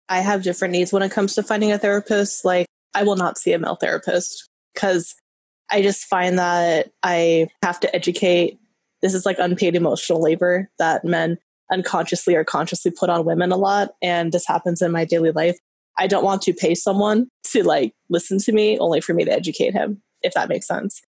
I 0.08 0.18
have 0.18 0.42
different 0.42 0.72
needs 0.72 0.92
when 0.92 1.02
it 1.04 1.12
comes 1.12 1.34
to 1.36 1.44
finding 1.44 1.70
a 1.70 1.78
therapist. 1.78 2.44
Like, 2.44 2.66
I 2.94 3.04
will 3.04 3.16
not 3.16 3.38
see 3.38 3.52
a 3.52 3.58
male 3.58 3.76
therapist 3.76 4.48
because 4.74 5.14
I 5.70 5.82
just 5.82 6.06
find 6.06 6.38
that 6.38 6.90
I 7.02 7.48
have 7.62 7.78
to 7.80 7.94
educate. 7.94 8.58
This 9.02 9.14
is 9.14 9.24
like 9.24 9.38
unpaid 9.38 9.76
emotional 9.76 10.20
labor 10.20 10.68
that 10.78 11.04
men 11.04 11.38
unconsciously 11.70 12.34
or 12.34 12.44
consciously 12.44 12.90
put 12.90 13.10
on 13.10 13.24
women 13.24 13.52
a 13.52 13.56
lot. 13.56 13.90
And 14.02 14.32
this 14.32 14.46
happens 14.46 14.82
in 14.82 14.90
my 14.90 15.04
daily 15.04 15.30
life. 15.30 15.56
I 15.98 16.06
don't 16.06 16.24
want 16.24 16.42
to 16.42 16.52
pay 16.52 16.74
someone 16.74 17.28
to 17.52 17.62
like 17.62 17.92
listen 18.08 18.38
to 18.38 18.52
me 18.52 18.78
only 18.78 19.00
for 19.00 19.14
me 19.14 19.24
to 19.24 19.32
educate 19.32 19.72
him, 19.72 20.02
if 20.22 20.34
that 20.34 20.48
makes 20.48 20.66
sense. 20.66 21.02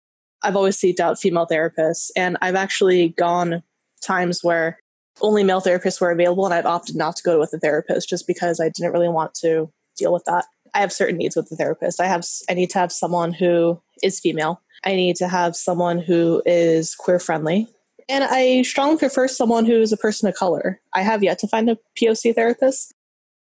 I've 0.42 0.56
always 0.56 0.78
seeked 0.78 1.00
out 1.00 1.20
female 1.20 1.48
therapists, 1.48 2.12
and 2.16 2.38
I've 2.42 2.56
actually 2.56 3.10
gone 3.10 3.64
times 4.02 4.44
where 4.44 4.80
only 5.22 5.44
male 5.44 5.62
therapists 5.62 6.00
were 6.00 6.12
available, 6.12 6.46
and 6.46 6.54
I've 6.54 6.66
opted 6.66 6.96
not 6.96 7.16
to 7.18 7.24
go 7.24 7.40
with 7.40 7.54
a 7.54 7.60
therapist 7.60 8.08
just 8.08 8.26
because 8.26 8.60
I 8.60 8.70
didn't 8.70 8.94
really 8.94 9.10
want 9.10 9.34
to 9.36 9.72
deal 9.98 10.14
with 10.14 10.24
that. 10.26 10.46
I 10.74 10.80
have 10.80 10.94
certain 10.94 11.18
needs 11.18 11.36
with 11.36 11.50
the 11.50 11.56
therapist. 11.56 12.00
I 12.00 12.06
have 12.06 12.26
I 12.50 12.54
need 12.54 12.70
to 12.72 12.80
have 12.80 12.92
someone 12.92 13.34
who 13.34 13.82
is 14.02 14.20
female. 14.20 14.62
I 14.86 14.96
need 14.96 15.16
to 15.18 15.28
have 15.28 15.56
someone 15.56 16.00
who 16.00 16.42
is 16.46 16.96
queer 16.96 17.20
friendly. 17.20 17.68
And 18.08 18.24
I 18.24 18.64
strongly 18.64 18.98
prefer 18.98 19.28
someone 19.28 19.66
who 19.66 19.82
is 19.82 19.92
a 19.92 19.98
person 19.98 20.28
of 20.28 20.36
color. 20.36 20.80
I 20.94 21.02
have 21.02 21.22
yet 21.22 21.38
to 21.40 21.48
find 21.48 21.70
a 21.70 21.78
POC 22.00 22.34
therapist. 22.34 22.94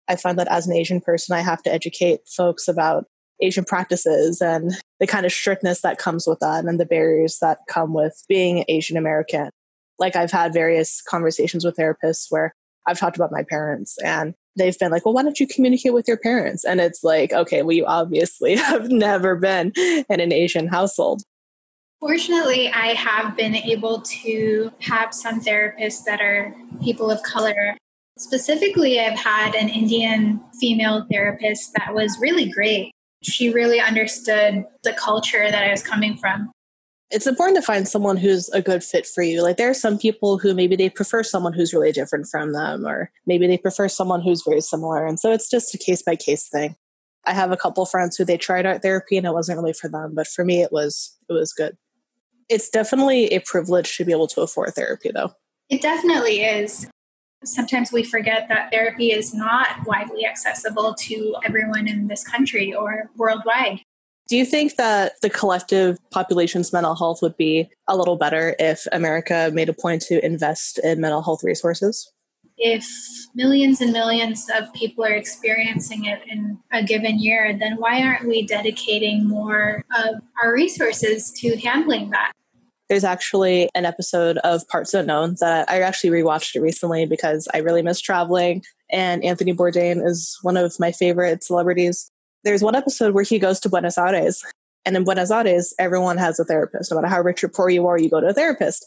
I 0.07 0.15
find 0.15 0.39
that 0.39 0.47
as 0.47 0.65
an 0.65 0.73
Asian 0.73 1.01
person, 1.01 1.35
I 1.35 1.41
have 1.41 1.61
to 1.63 1.73
educate 1.73 2.27
folks 2.27 2.67
about 2.67 3.05
Asian 3.41 3.65
practices 3.65 4.41
and 4.41 4.71
the 4.99 5.07
kind 5.07 5.25
of 5.25 5.31
strictness 5.31 5.81
that 5.81 5.97
comes 5.97 6.25
with 6.27 6.39
that 6.39 6.65
and 6.65 6.79
the 6.79 6.85
barriers 6.85 7.39
that 7.39 7.59
come 7.69 7.93
with 7.93 8.23
being 8.27 8.63
Asian 8.67 8.97
American. 8.97 9.49
Like 9.99 10.15
I've 10.15 10.31
had 10.31 10.53
various 10.53 11.01
conversations 11.01 11.65
with 11.65 11.75
therapists 11.75 12.27
where 12.29 12.53
I've 12.87 12.99
talked 12.99 13.15
about 13.15 13.31
my 13.31 13.43
parents 13.43 13.97
and 14.03 14.33
they've 14.55 14.77
been 14.77 14.91
like, 14.91 15.05
well, 15.05 15.13
why 15.13 15.23
don't 15.23 15.39
you 15.39 15.47
communicate 15.47 15.93
with 15.93 16.07
your 16.07 16.17
parents? 16.17 16.63
And 16.63 16.79
it's 16.79 17.03
like, 17.03 17.33
okay, 17.33 17.61
well, 17.61 17.75
you 17.75 17.85
obviously 17.85 18.55
have 18.55 18.89
never 18.89 19.35
been 19.35 19.73
in 19.75 20.19
an 20.19 20.31
Asian 20.31 20.67
household. 20.67 21.23
Fortunately, 21.99 22.69
I 22.69 22.87
have 22.87 23.35
been 23.35 23.55
able 23.55 24.01
to 24.01 24.71
have 24.79 25.13
some 25.13 25.41
therapists 25.41 26.03
that 26.05 26.21
are 26.21 26.53
people 26.83 27.09
of 27.09 27.23
color. 27.23 27.77
Specifically, 28.17 28.99
I've 28.99 29.17
had 29.17 29.55
an 29.55 29.69
Indian 29.69 30.41
female 30.59 31.05
therapist 31.09 31.73
that 31.73 31.93
was 31.93 32.17
really 32.19 32.49
great. 32.49 32.91
She 33.25 33.49
really 33.49 33.79
understood 33.79 34.65
the 34.83 34.93
culture 34.93 35.49
that 35.49 35.63
I 35.63 35.71
was 35.71 35.83
coming 35.83 36.17
from. 36.17 36.51
It's 37.11 37.27
important 37.27 37.55
to 37.57 37.61
find 37.61 37.87
someone 37.87 38.17
who's 38.17 38.49
a 38.49 38.61
good 38.61 38.83
fit 38.83 39.05
for 39.05 39.23
you. 39.23 39.43
Like 39.43 39.57
there 39.57 39.69
are 39.69 39.75
some 39.75 39.97
people 39.97 40.37
who 40.37 40.53
maybe 40.53 40.75
they 40.75 40.89
prefer 40.89 41.23
someone 41.23 41.53
who's 41.53 41.73
really 41.73 41.91
different 41.91 42.27
from 42.27 42.53
them, 42.53 42.85
or 42.85 43.11
maybe 43.27 43.47
they 43.47 43.57
prefer 43.57 43.87
someone 43.87 44.21
who's 44.21 44.43
very 44.43 44.61
similar. 44.61 45.05
And 45.05 45.19
so 45.19 45.31
it's 45.31 45.49
just 45.49 45.73
a 45.75 45.77
case 45.77 46.01
by 46.01 46.15
case 46.15 46.49
thing. 46.49 46.75
I 47.25 47.33
have 47.33 47.51
a 47.51 47.57
couple 47.57 47.85
friends 47.85 48.15
who 48.15 48.25
they 48.25 48.37
tried 48.37 48.65
art 48.65 48.81
therapy 48.81 49.17
and 49.17 49.25
it 49.25 49.33
wasn't 49.33 49.59
really 49.59 49.73
for 49.73 49.87
them, 49.87 50.13
but 50.15 50.27
for 50.27 50.45
me 50.45 50.61
it 50.61 50.71
was 50.71 51.15
it 51.29 51.33
was 51.33 51.53
good. 51.53 51.77
It's 52.49 52.69
definitely 52.69 53.27
a 53.27 53.39
privilege 53.39 53.97
to 53.97 54.05
be 54.05 54.11
able 54.11 54.27
to 54.27 54.41
afford 54.41 54.73
therapy 54.73 55.11
though. 55.13 55.33
It 55.69 55.81
definitely 55.81 56.43
is. 56.43 56.87
Sometimes 57.45 57.91
we 57.91 58.03
forget 58.03 58.47
that 58.49 58.71
therapy 58.71 59.11
is 59.11 59.33
not 59.33 59.85
widely 59.85 60.25
accessible 60.25 60.95
to 60.99 61.35
everyone 61.43 61.87
in 61.87 62.07
this 62.07 62.23
country 62.23 62.73
or 62.73 63.09
worldwide. 63.15 63.81
Do 64.27 64.35
you 64.35 64.45
think 64.45 64.75
that 64.77 65.13
the 65.21 65.29
collective 65.29 65.99
population's 66.09 66.73
mental 66.73 66.95
health 66.95 67.21
would 67.21 67.37
be 67.37 67.69
a 67.87 67.95
little 67.95 68.15
better 68.15 68.55
if 68.57 68.87
America 68.91 69.51
made 69.53 69.69
a 69.69 69.73
point 69.73 70.01
to 70.03 70.25
invest 70.25 70.79
in 70.79 70.99
mental 70.99 71.21
health 71.21 71.43
resources? 71.43 72.11
If 72.57 72.87
millions 73.35 73.81
and 73.81 73.91
millions 73.91 74.47
of 74.55 74.73
people 74.73 75.03
are 75.03 75.13
experiencing 75.13 76.05
it 76.05 76.23
in 76.27 76.57
a 76.71 76.81
given 76.81 77.19
year, 77.19 77.55
then 77.59 77.75
why 77.75 78.01
aren't 78.01 78.27
we 78.27 78.47
dedicating 78.47 79.27
more 79.27 79.83
of 79.95 80.15
our 80.41 80.53
resources 80.53 81.31
to 81.41 81.57
handling 81.57 82.09
that? 82.11 82.31
There's 82.89 83.03
actually 83.03 83.69
an 83.73 83.85
episode 83.85 84.37
of 84.39 84.67
Parts 84.67 84.93
Unknown 84.93 85.35
that 85.39 85.69
I 85.69 85.81
actually 85.81 86.11
rewatched 86.11 86.55
it 86.55 86.61
recently 86.61 87.05
because 87.05 87.47
I 87.53 87.59
really 87.59 87.81
miss 87.81 87.99
traveling. 87.99 88.63
And 88.91 89.23
Anthony 89.23 89.53
Bourdain 89.53 90.05
is 90.05 90.37
one 90.43 90.57
of 90.57 90.79
my 90.79 90.91
favorite 90.91 91.43
celebrities. 91.43 92.11
There's 92.43 92.61
one 92.61 92.75
episode 92.75 93.13
where 93.13 93.23
he 93.23 93.39
goes 93.39 93.59
to 93.61 93.69
Buenos 93.69 93.97
Aires. 93.97 94.43
And 94.85 94.95
in 94.95 95.03
Buenos 95.03 95.31
Aires, 95.31 95.73
everyone 95.79 96.17
has 96.17 96.39
a 96.39 96.45
therapist. 96.45 96.91
No 96.91 96.97
matter 96.97 97.13
how 97.13 97.21
rich 97.21 97.43
or 97.43 97.49
poor 97.49 97.69
you 97.69 97.87
are, 97.87 97.97
you 97.97 98.09
go 98.09 98.21
to 98.21 98.27
a 98.27 98.33
therapist 98.33 98.85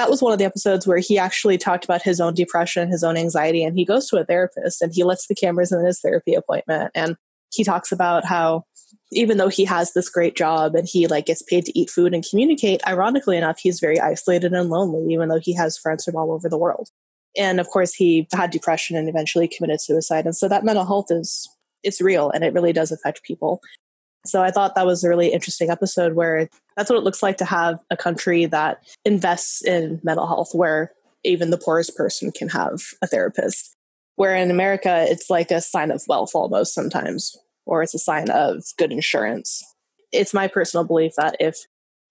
that 0.00 0.08
was 0.08 0.22
one 0.22 0.32
of 0.32 0.38
the 0.38 0.46
episodes 0.46 0.86
where 0.86 0.96
he 0.98 1.18
actually 1.18 1.58
talked 1.58 1.84
about 1.84 2.00
his 2.00 2.22
own 2.22 2.32
depression, 2.32 2.88
his 2.88 3.04
own 3.04 3.18
anxiety, 3.18 3.62
and 3.62 3.76
he 3.76 3.84
goes 3.84 4.08
to 4.08 4.16
a 4.16 4.24
therapist 4.24 4.80
and 4.80 4.92
he 4.94 5.04
lets 5.04 5.26
the 5.26 5.34
cameras 5.34 5.72
in 5.72 5.84
his 5.84 6.00
therapy 6.00 6.32
appointment. 6.32 6.90
And 6.94 7.16
he 7.52 7.64
talks 7.64 7.92
about 7.92 8.24
how 8.24 8.64
even 9.12 9.38
though 9.38 9.48
he 9.48 9.64
has 9.64 9.92
this 9.92 10.08
great 10.08 10.36
job 10.36 10.74
and 10.74 10.86
he 10.88 11.06
like 11.06 11.26
gets 11.26 11.42
paid 11.42 11.64
to 11.66 11.78
eat 11.78 11.90
food 11.90 12.14
and 12.14 12.24
communicate, 12.28 12.80
ironically 12.86 13.36
enough, 13.36 13.58
he's 13.58 13.80
very 13.80 14.00
isolated 14.00 14.52
and 14.52 14.70
lonely, 14.70 15.12
even 15.12 15.28
though 15.28 15.40
he 15.40 15.54
has 15.54 15.76
friends 15.76 16.04
from 16.04 16.16
all 16.16 16.32
over 16.32 16.48
the 16.48 16.58
world. 16.58 16.88
And 17.36 17.60
of 17.60 17.68
course, 17.68 17.94
he 17.94 18.28
had 18.32 18.50
depression 18.50 18.96
and 18.96 19.08
eventually 19.08 19.48
committed 19.48 19.80
suicide. 19.80 20.24
And 20.24 20.36
so 20.36 20.48
that 20.48 20.64
mental 20.64 20.84
health 20.84 21.06
is 21.10 21.48
it's 21.82 22.00
real 22.00 22.30
and 22.30 22.44
it 22.44 22.52
really 22.52 22.72
does 22.72 22.92
affect 22.92 23.22
people. 23.22 23.60
So 24.26 24.42
I 24.42 24.50
thought 24.50 24.74
that 24.74 24.86
was 24.86 25.02
a 25.02 25.08
really 25.08 25.28
interesting 25.28 25.70
episode 25.70 26.14
where 26.14 26.48
that's 26.76 26.90
what 26.90 26.98
it 26.98 27.04
looks 27.04 27.22
like 27.22 27.38
to 27.38 27.44
have 27.44 27.78
a 27.90 27.96
country 27.96 28.44
that 28.46 28.82
invests 29.04 29.64
in 29.64 30.00
mental 30.02 30.26
health, 30.26 30.50
where 30.52 30.92
even 31.24 31.50
the 31.50 31.58
poorest 31.58 31.96
person 31.96 32.30
can 32.30 32.48
have 32.48 32.82
a 33.02 33.06
therapist. 33.06 33.74
Where 34.16 34.34
in 34.34 34.50
America, 34.50 35.06
it's 35.08 35.30
like 35.30 35.50
a 35.50 35.62
sign 35.62 35.90
of 35.90 36.02
wealth 36.06 36.32
almost 36.34 36.74
sometimes, 36.74 37.34
or 37.70 37.82
it's 37.82 37.94
a 37.94 37.98
sign 37.98 38.28
of 38.28 38.64
good 38.76 38.92
insurance. 38.92 39.62
It's 40.12 40.34
my 40.34 40.48
personal 40.48 40.84
belief 40.84 41.12
that 41.16 41.36
if 41.40 41.56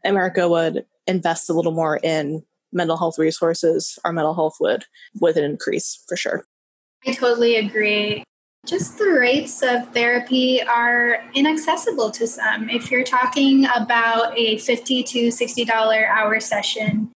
America 0.05 0.47
would 0.47 0.85
invest 1.05 1.49
a 1.49 1.53
little 1.53 1.73
more 1.73 1.99
in 2.01 2.43
mental 2.71 2.97
health 2.97 3.19
resources, 3.19 3.99
our 4.05 4.13
mental 4.13 4.33
health 4.33 4.55
would 4.59 4.85
would 5.19 5.37
increase 5.37 6.01
for 6.07 6.15
sure. 6.15 6.45
I 7.05 7.11
totally 7.11 7.57
agree. 7.57 8.23
Just 8.65 8.97
the 8.97 9.09
rates 9.09 9.61
of 9.61 9.93
therapy 9.93 10.61
are 10.61 11.23
inaccessible 11.33 12.11
to 12.11 12.27
some. 12.27 12.69
If 12.69 12.91
you're 12.91 13.03
talking 13.03 13.65
about 13.75 14.37
a 14.37 14.57
50 14.57 15.03
to 15.03 15.27
$60 15.27 16.07
hour 16.07 16.39
session, 16.39 17.11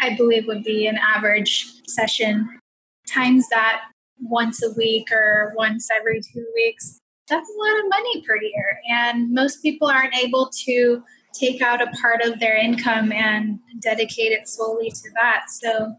I 0.00 0.16
believe 0.16 0.46
would 0.46 0.64
be 0.64 0.86
an 0.86 0.98
average 0.98 1.66
session, 1.86 2.58
times 3.08 3.48
that 3.50 3.82
once 4.20 4.62
a 4.62 4.72
week 4.72 5.10
or 5.12 5.52
once 5.56 5.88
every 5.96 6.20
two 6.20 6.44
weeks, 6.54 6.98
that's 7.28 7.48
a 7.48 7.58
lot 7.58 7.78
of 7.78 7.88
money 7.88 8.22
per 8.26 8.36
year. 8.36 8.80
And 8.90 9.32
most 9.32 9.62
people 9.62 9.88
aren't 9.88 10.14
able 10.14 10.50
to 10.64 11.02
take 11.32 11.62
out 11.62 11.80
a 11.80 11.90
part 12.00 12.22
of 12.22 12.40
their 12.40 12.56
income 12.56 13.12
and 13.12 13.58
dedicate 13.80 14.32
it 14.32 14.48
solely 14.48 14.90
to 14.90 15.10
that. 15.14 15.44
So 15.48 15.94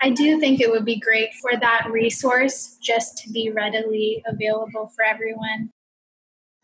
I 0.00 0.10
do 0.10 0.38
think 0.38 0.60
it 0.60 0.70
would 0.70 0.84
be 0.84 0.98
great 0.98 1.30
for 1.40 1.58
that 1.58 1.88
resource 1.90 2.76
just 2.82 3.18
to 3.18 3.30
be 3.30 3.50
readily 3.50 4.22
available 4.26 4.92
for 4.94 5.04
everyone. 5.04 5.70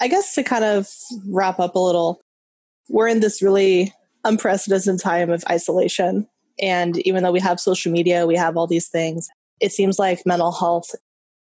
I 0.01 0.09
guess 0.09 0.35
to 0.35 0.43
kind 0.43 0.65
of 0.65 0.89
wrap 1.29 1.59
up 1.59 1.75
a 1.75 1.79
little, 1.79 2.21
we're 2.89 3.09
in 3.09 3.21
this 3.21 3.41
really 3.41 3.93
unprecedented 4.25 5.01
time 5.01 5.31
of 5.31 5.45
isolation. 5.49 6.29
And 6.61 6.99
even 7.07 7.23
though 7.23 7.33
we 7.33 7.41
have 7.41 7.59
social 7.59 7.91
media, 7.91 8.27
we 8.27 8.37
have 8.37 8.57
all 8.57 8.67
these 8.67 8.89
things, 8.89 9.29
it 9.61 9.73
seems 9.73 9.99
like 9.99 10.27
mental 10.27 10.53
health, 10.53 10.91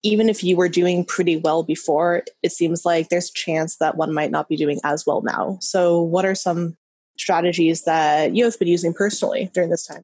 even 0.03 0.29
if 0.29 0.43
you 0.43 0.55
were 0.55 0.69
doing 0.69 1.03
pretty 1.03 1.37
well 1.37 1.63
before, 1.63 2.23
it 2.43 2.51
seems 2.51 2.85
like 2.85 3.09
there's 3.09 3.29
a 3.29 3.33
chance 3.33 3.77
that 3.77 3.97
one 3.97 4.13
might 4.13 4.31
not 4.31 4.47
be 4.47 4.55
doing 4.55 4.79
as 4.83 5.05
well 5.05 5.21
now. 5.21 5.57
So, 5.61 6.01
what 6.01 6.25
are 6.25 6.35
some 6.35 6.77
strategies 7.17 7.83
that 7.83 8.35
you 8.35 8.43
have 8.45 8.57
been 8.59 8.67
using 8.67 8.93
personally 8.93 9.49
during 9.53 9.69
this 9.69 9.85
time? 9.85 10.03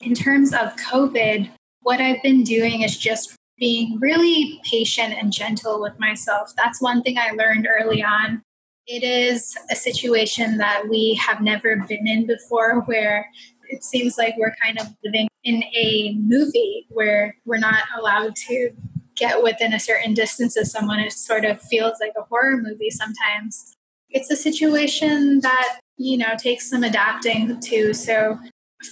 In 0.00 0.14
terms 0.14 0.52
of 0.52 0.74
COVID, 0.76 1.50
what 1.82 2.00
I've 2.00 2.22
been 2.22 2.42
doing 2.42 2.82
is 2.82 2.96
just 2.96 3.36
being 3.58 3.98
really 4.00 4.60
patient 4.64 5.14
and 5.14 5.32
gentle 5.32 5.80
with 5.80 5.98
myself. 6.00 6.52
That's 6.56 6.80
one 6.80 7.02
thing 7.02 7.18
I 7.18 7.30
learned 7.30 7.68
early 7.70 8.02
on. 8.02 8.42
It 8.86 9.02
is 9.02 9.56
a 9.70 9.76
situation 9.76 10.58
that 10.58 10.88
we 10.88 11.14
have 11.14 11.40
never 11.40 11.76
been 11.88 12.06
in 12.06 12.26
before 12.26 12.80
where 12.80 13.30
it 13.68 13.82
seems 13.82 14.18
like 14.18 14.34
we're 14.36 14.54
kind 14.62 14.78
of 14.78 14.88
living 15.04 15.28
in 15.44 15.62
a 15.76 16.16
movie 16.18 16.86
where 16.90 17.36
we're 17.44 17.58
not 17.58 17.84
allowed 17.98 18.34
to 18.48 18.70
get 19.16 19.42
within 19.42 19.72
a 19.72 19.80
certain 19.80 20.14
distance 20.14 20.56
of 20.56 20.66
someone. 20.66 21.00
It 21.00 21.12
sort 21.12 21.44
of 21.44 21.60
feels 21.60 21.98
like 22.00 22.12
a 22.16 22.22
horror 22.22 22.56
movie 22.56 22.90
sometimes. 22.90 23.74
It's 24.10 24.30
a 24.30 24.36
situation 24.36 25.40
that, 25.40 25.80
you 25.96 26.16
know, 26.16 26.34
takes 26.36 26.70
some 26.70 26.84
adapting 26.84 27.60
to. 27.60 27.94
So 27.94 28.38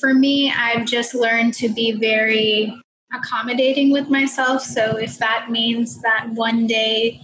for 0.01 0.15
me, 0.15 0.51
I've 0.51 0.87
just 0.87 1.15
learned 1.15 1.55
to 1.55 1.69
be 1.69 1.93
very 1.93 2.75
accommodating 3.15 3.93
with 3.93 4.09
myself. 4.09 4.63
So 4.63 4.97
if 4.97 5.19
that 5.19 5.51
means 5.51 6.01
that 6.03 6.31
one 6.31 6.67
day 6.67 7.21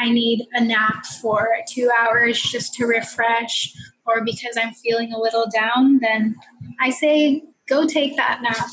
I 0.00 0.10
need 0.10 0.46
a 0.54 0.60
nap 0.62 1.04
for 1.20 1.48
two 1.68 1.90
hours 2.00 2.40
just 2.40 2.74
to 2.74 2.86
refresh, 2.86 3.74
or 4.06 4.24
because 4.24 4.56
I'm 4.56 4.72
feeling 4.72 5.12
a 5.12 5.20
little 5.20 5.46
down, 5.52 5.98
then 5.98 6.36
I 6.80 6.90
say, 6.90 7.42
go 7.68 7.86
take 7.86 8.16
that 8.16 8.40
nap. 8.42 8.70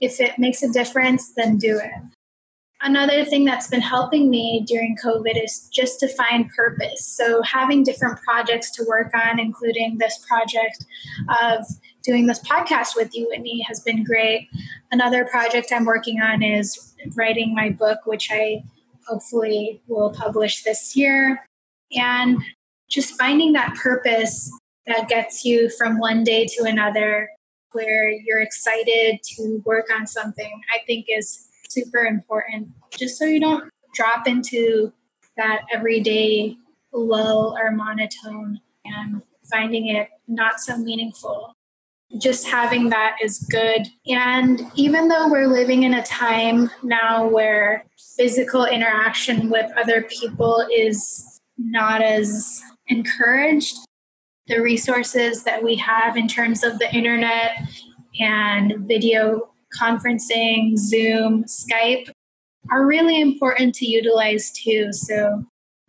If 0.00 0.20
it 0.20 0.38
makes 0.38 0.62
a 0.62 0.70
difference, 0.70 1.32
then 1.36 1.58
do 1.58 1.78
it. 1.78 1.90
Another 2.84 3.24
thing 3.24 3.44
that's 3.44 3.68
been 3.68 3.80
helping 3.80 4.28
me 4.28 4.64
during 4.66 4.96
COVID 5.02 5.42
is 5.42 5.68
just 5.72 6.00
to 6.00 6.08
find 6.08 6.50
purpose. 6.50 7.06
So, 7.06 7.40
having 7.42 7.84
different 7.84 8.20
projects 8.22 8.72
to 8.72 8.84
work 8.88 9.12
on, 9.14 9.38
including 9.38 9.98
this 9.98 10.18
project 10.28 10.84
of 11.40 11.64
doing 12.02 12.26
this 12.26 12.40
podcast 12.40 12.96
with 12.96 13.14
you, 13.14 13.28
Whitney, 13.28 13.64
has 13.68 13.78
been 13.80 14.02
great. 14.02 14.48
Another 14.90 15.24
project 15.24 15.70
I'm 15.70 15.84
working 15.84 16.20
on 16.20 16.42
is 16.42 16.94
writing 17.14 17.54
my 17.54 17.70
book, 17.70 18.00
which 18.04 18.28
I 18.32 18.64
hopefully 19.06 19.80
will 19.86 20.10
publish 20.10 20.64
this 20.64 20.96
year. 20.96 21.46
And 21.92 22.38
just 22.90 23.16
finding 23.16 23.52
that 23.52 23.76
purpose 23.76 24.50
that 24.88 25.08
gets 25.08 25.44
you 25.44 25.70
from 25.70 26.00
one 26.00 26.24
day 26.24 26.46
to 26.56 26.64
another, 26.64 27.30
where 27.70 28.10
you're 28.10 28.40
excited 28.40 29.20
to 29.22 29.62
work 29.64 29.86
on 29.94 30.08
something, 30.08 30.60
I 30.74 30.84
think 30.84 31.06
is 31.08 31.48
super 31.72 32.04
important, 32.04 32.68
just 32.90 33.18
so 33.18 33.24
you 33.24 33.40
don't 33.40 33.70
drop 33.94 34.26
into 34.26 34.92
that 35.36 35.62
everyday 35.72 36.56
lull 36.92 37.56
or 37.58 37.70
monotone 37.70 38.60
and 38.84 39.22
finding 39.50 39.88
it 39.88 40.08
not 40.28 40.60
so 40.60 40.76
meaningful 40.76 41.54
just 42.18 42.46
having 42.46 42.90
that 42.90 43.16
is 43.22 43.38
good. 43.50 43.86
And 44.06 44.62
even 44.74 45.08
though 45.08 45.28
we're 45.28 45.46
living 45.46 45.84
in 45.84 45.94
a 45.94 46.02
time 46.02 46.70
now 46.82 47.26
where 47.26 47.84
physical 48.16 48.64
interaction 48.64 49.48
with 49.50 49.70
other 49.78 50.02
people 50.02 50.66
is 50.72 51.40
not 51.56 52.02
as 52.02 52.60
encouraged, 52.88 53.76
the 54.46 54.60
resources 54.60 55.44
that 55.44 55.62
we 55.62 55.76
have 55.76 56.16
in 56.16 56.28
terms 56.28 56.64
of 56.64 56.78
the 56.78 56.94
internet 56.94 57.52
and 58.20 58.74
video 58.80 59.51
conferencing, 59.80 60.76
Zoom, 60.76 61.44
Skype 61.44 62.10
are 62.70 62.86
really 62.86 63.20
important 63.20 63.74
to 63.76 63.86
utilize 63.86 64.50
too. 64.52 64.92
So 64.92 65.44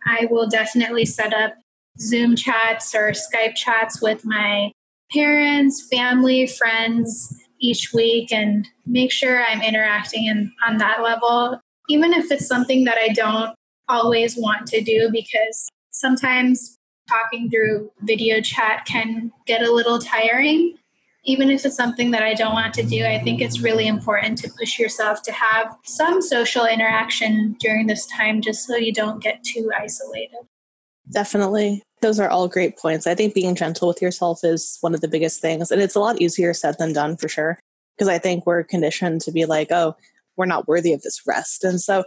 I 0.06 0.26
will 0.30 0.48
definitely 0.48 1.06
set 1.06 1.32
up 1.32 1.54
Zoom 2.00 2.36
chats 2.36 2.94
or 2.94 3.12
Skype 3.12 3.54
chats 3.54 4.02
with 4.02 4.24
my 4.24 4.72
parents, 5.12 5.86
family, 5.90 6.46
friends 6.46 7.34
each 7.60 7.92
week 7.94 8.32
and 8.32 8.66
make 8.86 9.12
sure 9.12 9.42
I'm 9.44 9.62
interacting 9.62 10.26
in, 10.26 10.52
on 10.66 10.78
that 10.78 11.02
level, 11.02 11.60
even 11.88 12.12
if 12.12 12.30
it's 12.30 12.46
something 12.46 12.84
that 12.84 12.98
I 12.98 13.08
don't 13.08 13.54
always 13.88 14.36
want 14.36 14.66
to 14.68 14.80
do 14.80 15.08
because 15.12 15.68
sometimes 15.90 16.76
talking 17.08 17.50
through 17.50 17.90
video 18.02 18.40
chat 18.40 18.84
can 18.86 19.30
get 19.46 19.62
a 19.62 19.72
little 19.72 19.98
tiring. 19.98 20.76
Even 21.24 21.50
if 21.50 21.64
it's 21.64 21.76
something 21.76 22.10
that 22.10 22.22
I 22.22 22.34
don't 22.34 22.52
want 22.52 22.74
to 22.74 22.82
do, 22.82 23.04
I 23.04 23.18
think 23.18 23.40
it's 23.40 23.60
really 23.60 23.86
important 23.86 24.38
to 24.38 24.50
push 24.50 24.78
yourself 24.78 25.22
to 25.22 25.32
have 25.32 25.74
some 25.84 26.20
social 26.20 26.66
interaction 26.66 27.56
during 27.60 27.86
this 27.86 28.06
time 28.06 28.42
just 28.42 28.66
so 28.66 28.76
you 28.76 28.92
don't 28.92 29.22
get 29.22 29.42
too 29.42 29.70
isolated. 29.76 30.36
Definitely. 31.10 31.82
Those 32.02 32.20
are 32.20 32.28
all 32.28 32.48
great 32.48 32.78
points. 32.78 33.06
I 33.06 33.14
think 33.14 33.34
being 33.34 33.54
gentle 33.54 33.88
with 33.88 34.02
yourself 34.02 34.40
is 34.42 34.78
one 34.80 34.94
of 34.94 35.00
the 35.00 35.08
biggest 35.08 35.40
things. 35.40 35.70
And 35.70 35.80
it's 35.80 35.94
a 35.94 36.00
lot 36.00 36.20
easier 36.20 36.52
said 36.52 36.76
than 36.78 36.92
done 36.92 37.16
for 37.16 37.28
sure. 37.28 37.58
Because 37.96 38.08
I 38.08 38.18
think 38.18 38.46
we're 38.46 38.64
conditioned 38.64 39.20
to 39.22 39.32
be 39.32 39.44
like, 39.46 39.70
oh, 39.70 39.96
we're 40.36 40.46
not 40.46 40.68
worthy 40.68 40.92
of 40.92 41.02
this 41.02 41.22
rest. 41.26 41.64
And 41.64 41.80
so 41.80 42.04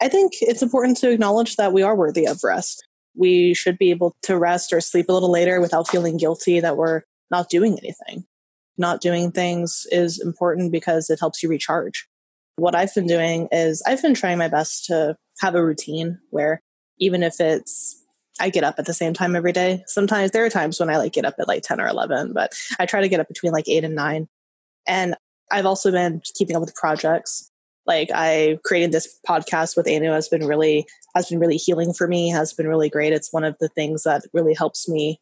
I 0.00 0.08
think 0.08 0.32
it's 0.40 0.62
important 0.62 0.96
to 0.98 1.10
acknowledge 1.10 1.56
that 1.56 1.72
we 1.72 1.82
are 1.82 1.94
worthy 1.94 2.26
of 2.26 2.42
rest 2.42 2.86
we 3.16 3.54
should 3.54 3.78
be 3.78 3.90
able 3.90 4.14
to 4.22 4.38
rest 4.38 4.72
or 4.72 4.80
sleep 4.80 5.08
a 5.08 5.12
little 5.12 5.30
later 5.30 5.60
without 5.60 5.88
feeling 5.88 6.16
guilty 6.16 6.60
that 6.60 6.76
we're 6.76 7.02
not 7.30 7.48
doing 7.48 7.78
anything. 7.78 8.24
Not 8.78 9.00
doing 9.00 9.30
things 9.30 9.86
is 9.90 10.20
important 10.20 10.72
because 10.72 11.10
it 11.10 11.20
helps 11.20 11.42
you 11.42 11.48
recharge. 11.48 12.06
What 12.56 12.74
I've 12.74 12.94
been 12.94 13.06
doing 13.06 13.48
is 13.52 13.82
I've 13.86 14.02
been 14.02 14.14
trying 14.14 14.38
my 14.38 14.48
best 14.48 14.86
to 14.86 15.16
have 15.40 15.54
a 15.54 15.64
routine 15.64 16.18
where 16.30 16.60
even 16.98 17.22
if 17.22 17.40
it's 17.40 18.02
I 18.38 18.50
get 18.50 18.64
up 18.64 18.74
at 18.78 18.84
the 18.84 18.92
same 18.92 19.14
time 19.14 19.34
every 19.34 19.52
day. 19.52 19.82
Sometimes 19.86 20.30
there 20.30 20.44
are 20.44 20.50
times 20.50 20.78
when 20.78 20.90
I 20.90 20.98
like 20.98 21.14
get 21.14 21.24
up 21.24 21.36
at 21.38 21.48
like 21.48 21.62
10 21.62 21.80
or 21.80 21.86
11, 21.86 22.34
but 22.34 22.52
I 22.78 22.84
try 22.84 23.00
to 23.00 23.08
get 23.08 23.18
up 23.18 23.28
between 23.28 23.52
like 23.52 23.66
8 23.66 23.82
and 23.82 23.94
9. 23.94 24.28
And 24.86 25.14
I've 25.50 25.64
also 25.64 25.90
been 25.90 26.20
keeping 26.34 26.54
up 26.54 26.60
with 26.60 26.74
projects 26.74 27.50
like 27.86 28.10
I 28.12 28.58
created 28.64 28.92
this 28.92 29.18
podcast 29.26 29.76
with 29.76 29.88
Anu 29.88 30.10
has 30.10 30.28
been 30.28 30.46
really 30.46 30.86
has 31.14 31.28
been 31.28 31.38
really 31.38 31.56
healing 31.56 31.92
for 31.92 32.06
me, 32.06 32.28
has 32.30 32.52
been 32.52 32.66
really 32.66 32.90
great. 32.90 33.12
It's 33.12 33.32
one 33.32 33.44
of 33.44 33.56
the 33.60 33.68
things 33.68 34.02
that 34.02 34.24
really 34.32 34.54
helps 34.54 34.88
me. 34.88 35.20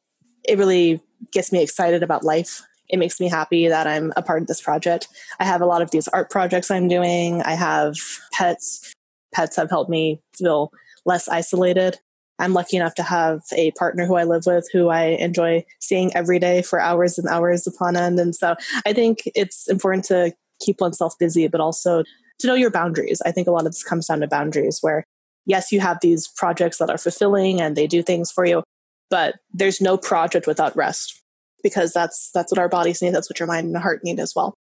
It 0.49 0.59
really 0.59 1.01
gets 1.33 1.53
me 1.53 1.63
excited 1.63 2.03
about 2.03 2.25
life. 2.25 2.63
It 2.89 2.99
makes 2.99 3.21
me 3.21 3.29
happy 3.29 3.69
that 3.69 3.87
I'm 3.87 4.13
a 4.17 4.23
part 4.23 4.43
of 4.43 4.49
this 4.49 4.61
project. 4.61 5.09
I 5.41 5.45
have 5.45 5.61
a 5.61 5.67
lot 5.67 5.83
of 5.83 5.91
these 5.91 6.09
art 6.09 6.31
projects 6.31 6.71
I'm 6.71 6.89
doing. 6.89 7.43
I 7.43 7.55
have 7.55 7.97
pets. 8.33 8.93
Pets 9.35 9.57
have 9.57 9.71
helped 9.71 9.91
me 9.91 10.21
feel 10.37 10.71
less 11.05 11.29
isolated. 11.29 11.99
I'm 12.39 12.53
lucky 12.53 12.77
enough 12.77 12.95
to 12.97 13.03
have 13.03 13.43
a 13.57 13.71
partner 13.73 14.07
who 14.07 14.17
I 14.17 14.25
live 14.25 14.45
with 14.47 14.69
who 14.73 14.89
I 14.89 15.05
enjoy 15.05 15.65
seeing 15.81 16.15
every 16.17 16.39
day 16.39 16.63
for 16.63 16.81
hours 16.81 17.19
and 17.19 17.29
hours 17.29 17.67
upon 17.67 17.97
end. 17.97 18.19
And 18.19 18.35
so 18.35 18.57
I 18.85 18.93
think 18.93 19.23
it's 19.35 19.69
important 19.69 20.05
to 20.07 20.35
keep 20.61 20.81
oneself 20.81 21.19
busy, 21.19 21.47
but 21.47 21.61
also 21.61 22.03
to 22.41 22.47
know 22.47 22.55
your 22.55 22.71
boundaries. 22.71 23.23
I 23.25 23.31
think 23.31 23.47
a 23.47 23.51
lot 23.51 23.67
of 23.67 23.73
this 23.73 23.85
comes 23.85 24.07
down 24.07 24.21
to 24.21 24.27
boundaries 24.27 24.79
where, 24.81 25.05
yes, 25.47 25.71
you 25.71 25.81
have 25.81 25.99
these 26.01 26.27
projects 26.27 26.79
that 26.79 26.91
are 26.91 26.99
fulfilling 26.99 27.61
and 27.61 27.77
they 27.77 27.87
do 27.87 28.03
things 28.03 28.33
for 28.33 28.45
you, 28.45 28.65
but 29.11 29.37
there's 29.53 29.81
no 29.81 29.97
project 29.97 30.47
without 30.47 30.77
rest 30.77 31.21
because 31.65 31.93
that's 31.93 32.31
that's 32.31 32.53
what 32.53 32.61
our 32.61 32.69
bodies 32.69 33.03
need. 33.03 33.13
That's 33.13 33.29
what 33.29 33.41
your 33.41 33.49
mind 33.49 33.67
and 33.67 33.77
heart 33.77 34.05
need 34.05 34.21
as 34.21 34.33
well. 34.37 34.55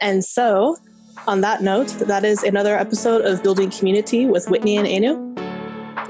And 0.00 0.24
so, 0.24 0.78
on 1.26 1.42
that 1.42 1.62
note, 1.62 1.88
that 1.98 2.24
is 2.24 2.42
another 2.42 2.78
episode 2.78 3.26
of 3.26 3.42
Building 3.42 3.70
Community 3.70 4.24
with 4.24 4.48
Whitney 4.48 4.78
and 4.78 4.88
Anu. 4.88 5.34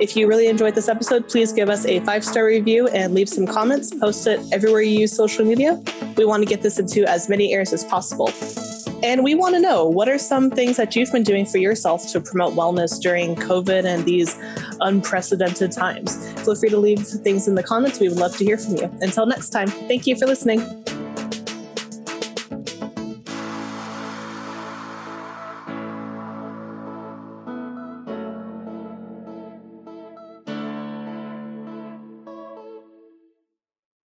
If 0.00 0.16
you 0.16 0.26
really 0.26 0.48
enjoyed 0.48 0.74
this 0.74 0.88
episode, 0.88 1.28
please 1.28 1.52
give 1.52 1.68
us 1.68 1.84
a 1.86 2.00
five 2.00 2.24
star 2.24 2.44
review 2.44 2.88
and 2.88 3.14
leave 3.14 3.28
some 3.28 3.46
comments. 3.46 3.92
Post 3.92 4.26
it 4.26 4.40
everywhere 4.52 4.82
you 4.82 5.00
use 5.00 5.16
social 5.16 5.44
media. 5.44 5.82
We 6.16 6.24
want 6.24 6.42
to 6.42 6.48
get 6.48 6.62
this 6.62 6.78
into 6.78 7.08
as 7.08 7.28
many 7.28 7.52
ears 7.52 7.72
as 7.72 7.84
possible. 7.84 8.30
And 9.02 9.22
we 9.22 9.34
want 9.34 9.54
to 9.54 9.60
know 9.60 9.84
what 9.84 10.08
are 10.08 10.18
some 10.18 10.50
things 10.50 10.76
that 10.76 10.96
you've 10.96 11.12
been 11.12 11.22
doing 11.22 11.44
for 11.44 11.58
yourself 11.58 12.06
to 12.12 12.20
promote 12.20 12.54
wellness 12.54 13.00
during 13.00 13.36
COVID 13.36 13.84
and 13.84 14.04
these 14.04 14.36
unprecedented 14.80 15.72
times? 15.72 16.16
Feel 16.42 16.54
free 16.54 16.70
to 16.70 16.78
leave 16.78 17.00
things 17.06 17.48
in 17.48 17.54
the 17.54 17.62
comments. 17.62 18.00
We 18.00 18.08
would 18.08 18.18
love 18.18 18.36
to 18.38 18.44
hear 18.44 18.56
from 18.56 18.76
you. 18.76 18.90
Until 19.00 19.26
next 19.26 19.50
time, 19.50 19.68
thank 19.68 20.06
you 20.06 20.16
for 20.16 20.26
listening. 20.26 20.60